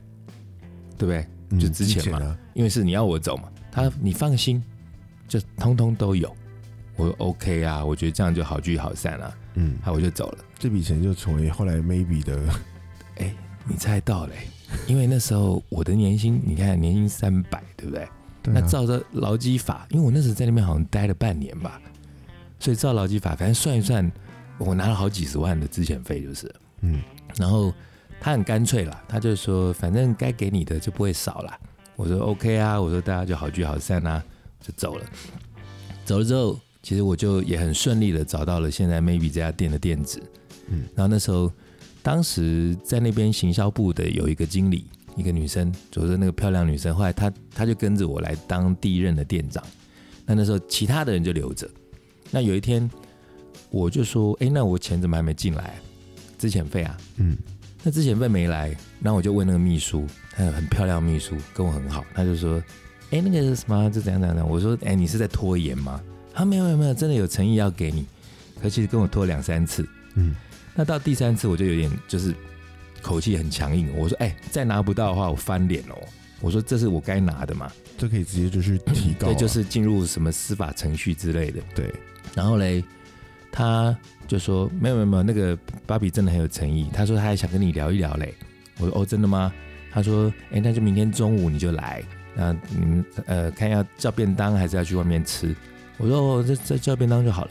[0.99, 1.26] 对不对？
[1.49, 3.49] 嗯就之前嘛啊，因为是你要我走嘛。
[3.70, 4.62] 他你放心，
[5.26, 6.28] 就通通都有。
[6.97, 10.39] 我我说 OK 啊，我觉得这样就好聚好散了，嗯，好我就走了。
[10.59, 12.39] 这笔钱就成为后来 maybe 的，
[13.23, 14.35] 哎，你猜到嘞、
[14.87, 18.09] 因为那时候我的年薪，你看年薪三百，对不对？
[18.45, 21.81] 那照着劳基法，因为我那时候在那边好像待了半年吧，
[22.59, 24.11] 所以照劳基法，反正算一算，
[24.59, 26.53] 我拿了好几十万的资遣费就是。
[26.81, 27.01] 嗯
[27.37, 27.73] 然后
[28.20, 31.57] 他很干脆啦，他就说反正该给你的就不会少啦。
[31.95, 34.23] 我说 OK 啊，我说大家就好聚好散啊，
[34.61, 35.05] 就走了。
[36.05, 40.20] 走了之后，其实我就也很顺利的找到了现在 Maybe 这家店的店址。
[40.68, 41.53] 嗯然后那时候，
[42.03, 44.84] 当时在那边行销部的有一个经理，
[45.16, 49.62] 一个女生，就是那个漂亮女生，后来她她就跟着我来当第一任的店长。
[50.26, 51.68] 那那时候其他的人就留着。
[52.30, 52.90] 那有一天，
[53.70, 55.76] 我就说，哎，那我钱怎么还没进来？
[56.38, 56.96] 之前费啊？
[57.16, 57.36] 嗯
[57.84, 58.68] 那之前费没来，
[59.00, 62.62] 然后我就问那个秘书，他有很漂亮秘书，跟我很好，他就说
[63.11, 66.00] ：“哎，那个什么，就怎样怎样怎样？”我说：“哎，你是在拖延吗？”
[66.32, 68.07] 他没有没有没有，真的有诚意要给你，
[68.62, 69.84] 可其实跟我拖两三次，
[70.14, 70.36] 嗯
[70.75, 72.35] 那到第三次我就有点就是
[73.01, 75.97] 口气很强硬，我说：“哎，再拿不到的话，我翻脸哦。”
[76.41, 81.93] 我说：“这是我该拿的嘛，这可以直接就去提高啊，对，就是进入什么司法程序之类的。”对，
[82.35, 82.83] 然后嘞，
[83.51, 83.97] 他
[84.27, 85.57] 就说没有没有没有，那个
[85.87, 86.89] 芭比真的很有诚意。
[86.93, 88.35] 他说他还想跟你聊一聊嘞。
[88.79, 89.53] 我说哦，真的吗？
[89.93, 92.03] 他说哎，那就明天中午你就来。
[92.35, 95.55] 那你们呃看要叫便当还是要去外面吃？
[95.99, 97.51] 我说哦，这这叫便当就好了。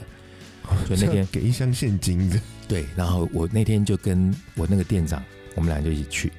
[0.88, 2.40] 就那天给一箱现金的，
[2.72, 5.22] 对，然后我那天就跟我那个店长，
[5.54, 6.32] 我们俩就一起去。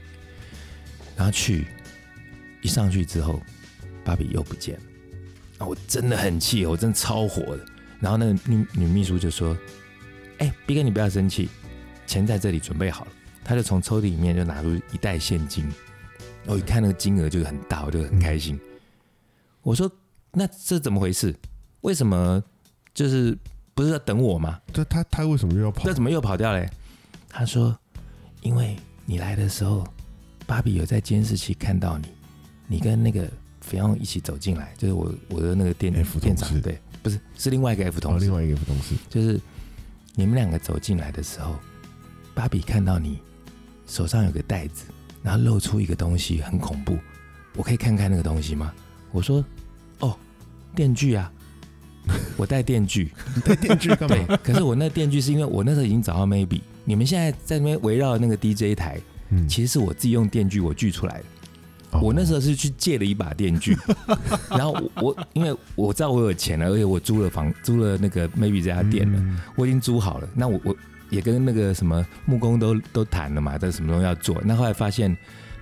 [1.16, 1.68] 然后去
[2.64, 3.40] 一上去之后，
[4.04, 4.82] 芭比又不见了。
[5.60, 7.64] 啊，我真的很气，我真的超火的。
[8.00, 9.56] 然后那个女女秘书就说
[10.42, 11.50] ：“哎、逼哥你不要生气，
[12.08, 13.12] 钱在这里准备好了。”
[13.46, 15.72] 他就从抽屉里面就拿出一袋现金，
[16.48, 18.60] 我一看那个金额就很大，我就很开心。
[19.62, 19.88] 我说
[20.34, 21.36] ：“那这怎么回事？
[21.82, 22.44] 为什么
[22.92, 23.38] 就是
[23.74, 24.60] 不是在等我吗？
[24.72, 25.94] 这他他为什么又要跑这？
[25.94, 26.70] 怎么又跑掉嘞？”
[27.30, 27.78] 他说
[28.42, 29.88] ：“因为你来的时候，
[30.46, 32.08] 芭比有在监视器看到你，
[32.68, 33.28] 你跟那个
[33.62, 39.40] 菲佣一起走进来，就是我我的那个店 F 店长对，不是是另外一个 F 哦，同事，另外一个 F 同事，就是
[40.14, 41.56] 你们两个走进来的时候，
[42.36, 43.20] 芭比看到你
[43.88, 44.86] 手上有个袋子，
[45.24, 46.98] 然后露出一个东西，很恐怖。
[47.56, 48.74] 我可以看看那个东西吗？
[49.12, 49.44] 我说
[50.00, 50.18] ：“哦，
[50.76, 51.32] 电锯啊，
[52.38, 53.12] 我带电锯。
[53.36, 59.00] 你带电锯干对嘛？，可是我那电锯是因为我那时候已经找到 maybe，你们现在在那边围绕那个 DJ 台，
[59.30, 61.24] 嗯，其实是我自己用电锯我锯出来的。
[61.92, 63.78] 哦我那时候是去借了一把电锯，
[64.50, 70.28] 然后我我因为我知道我有钱了，而且我租了房租了那个 maybe 这家店了，嗯我已经租好了。
[70.34, 70.76] 那我我
[71.12, 74.42] 也跟那个什么木工都都谈了嘛，这什么东西要做。
[74.44, 75.16] 那后来发现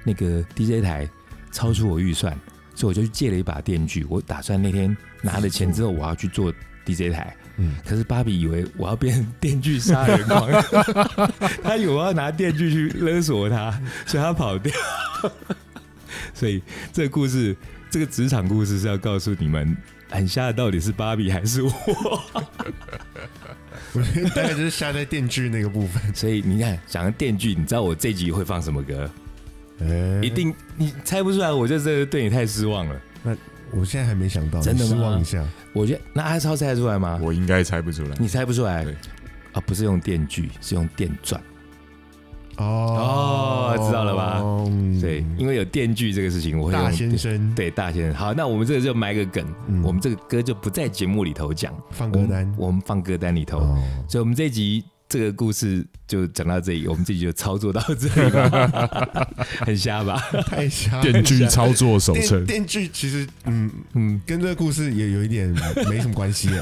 [0.05, 1.05] 那个 DJ 台
[1.51, 2.33] 超出我预算，
[2.75, 4.05] 所以我就去借了一把电锯。
[4.09, 6.53] 我打算那天拿了钱之后，我要去做
[6.85, 7.35] DJ 台。
[7.57, 10.49] 嗯，可是芭比以为我要变电锯杀人狂，
[11.61, 13.71] 他以为我要拿电锯去勒索他，
[14.05, 14.73] 所以他跑掉。
[16.33, 16.63] 所以
[16.93, 17.55] 这个故事，
[17.89, 19.75] 这个职场故事是要告诉你们，
[20.09, 21.71] 很瞎的到底是芭比还是我？
[23.93, 29.09] 我觉得大概就是下在电锯那个部分，所以你看，讲到电锯，你知道我这集会放什么歌？
[29.81, 33.01] 哎一，定你猜不出来，我就真的对你太失望了。
[33.73, 37.19] 我现在还没想到，真的吗失望一下，我觉得那阿超猜得出来吗？
[37.21, 38.15] 我应该猜不出来。
[38.19, 38.93] 你猜不出来对
[39.53, 39.61] 啊？
[39.65, 41.41] 不是用电锯，是用电钻。
[42.57, 42.65] 哦
[43.75, 48.13] 哦知道了吧嗯对，因为有电锯这个事情，我会用大先生，对大先生。
[48.13, 53.59] 好，那我们这个就埋个梗，嗯我们这个歌就不在节目里头讲，放歌单，我们放歌单里头。
[53.59, 59.27] 哦，所以，我们这一集这个故事就讲到这里，我们自己就操作到这里吧，
[59.59, 60.17] 很瞎吧？
[60.47, 62.37] 太瞎了， 电锯操作手册。
[62.45, 65.49] 电，电锯其实嗯，嗯，跟这个故事也有一点
[65.89, 66.61] 没什么关系耶，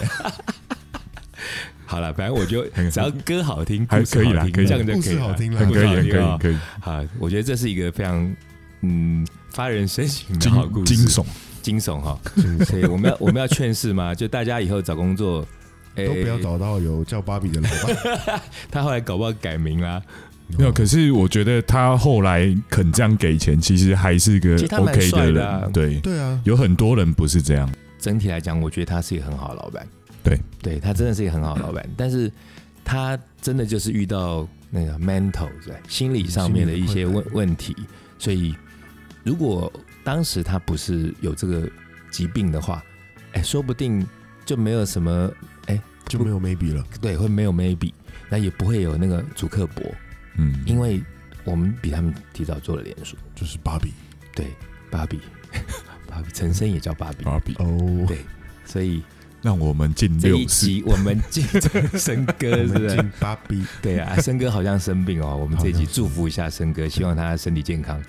[1.86, 5.36] 好了，反正我就很只要歌好听，还故事好听可以啦可以这样就可以了。
[5.60, 8.36] 很可以，很可以，可以，好，我觉得这是一个非常
[8.82, 11.24] 嗯发人深省的好故事，惊悚。
[11.62, 12.18] 惊悚哈。
[12.38, 15.47] 嗯所以我们要我们要劝世嘛，就大家以后找工作，诶
[16.08, 17.70] 都不要找到有叫芭比的老
[18.26, 18.41] 板，
[18.72, 20.02] 他后来搞不好改名啦，
[20.58, 25.60] 没有，可是我觉得他后来肯这样给钱，其实还是个其实他蛮 OK 的帅的啊。
[25.62, 25.72] 人。
[25.72, 27.70] 对，对啊，有很多人不是这样。
[28.00, 29.86] 整体来讲，我觉得他是一个很好的老板。
[30.24, 32.32] 对，对他真的是一个很好的老板，但是
[32.84, 37.76] 他真的就是遇到那个 mental 对心理上面的一些问问题，
[38.18, 38.56] 所以
[39.24, 39.72] 如果
[40.04, 41.70] 当时他不是有这个
[42.10, 42.84] 疾病的话，
[43.34, 44.06] 哎，说不定
[44.45, 45.32] 就没有什么
[46.10, 47.93] 就没有 maybe 了，对，会没有 maybe，
[48.30, 49.86] 那也不会有那个主客博，
[50.36, 51.01] 嗯，因为
[51.45, 53.16] 我们比他们提早做了联署。
[53.36, 53.93] 就是芭比。
[54.36, 54.47] 对，
[54.91, 55.20] 芭比，
[56.10, 57.53] 芭比，陈升也叫芭比，芭比。
[57.60, 58.18] 哦，对
[58.66, 59.01] 所以
[59.41, 60.66] 让我们进这一六四。
[60.66, 61.45] 集我们进
[61.97, 62.84] 森哥是不是？
[62.84, 68.01] 我们进芭比，对啊，森哥好像生病哦，我们这一集祝福一下森哥，希望他身体健康。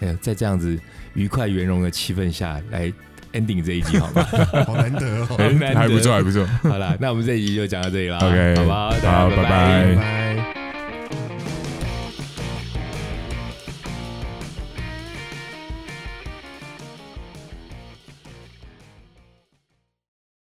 [0.00, 0.78] 呃，在这样子
[1.14, 2.92] 愉快圆融的气氛下来
[3.40, 4.26] ending 这一集好吗？
[4.66, 5.36] 好难得哦。
[5.38, 6.46] 哎 很难得还不错，还不错。
[6.62, 9.10] 好了，那我们这一集就讲到这里了 OK，好吧好？
[9.10, 10.25] 好拜拜拜拜。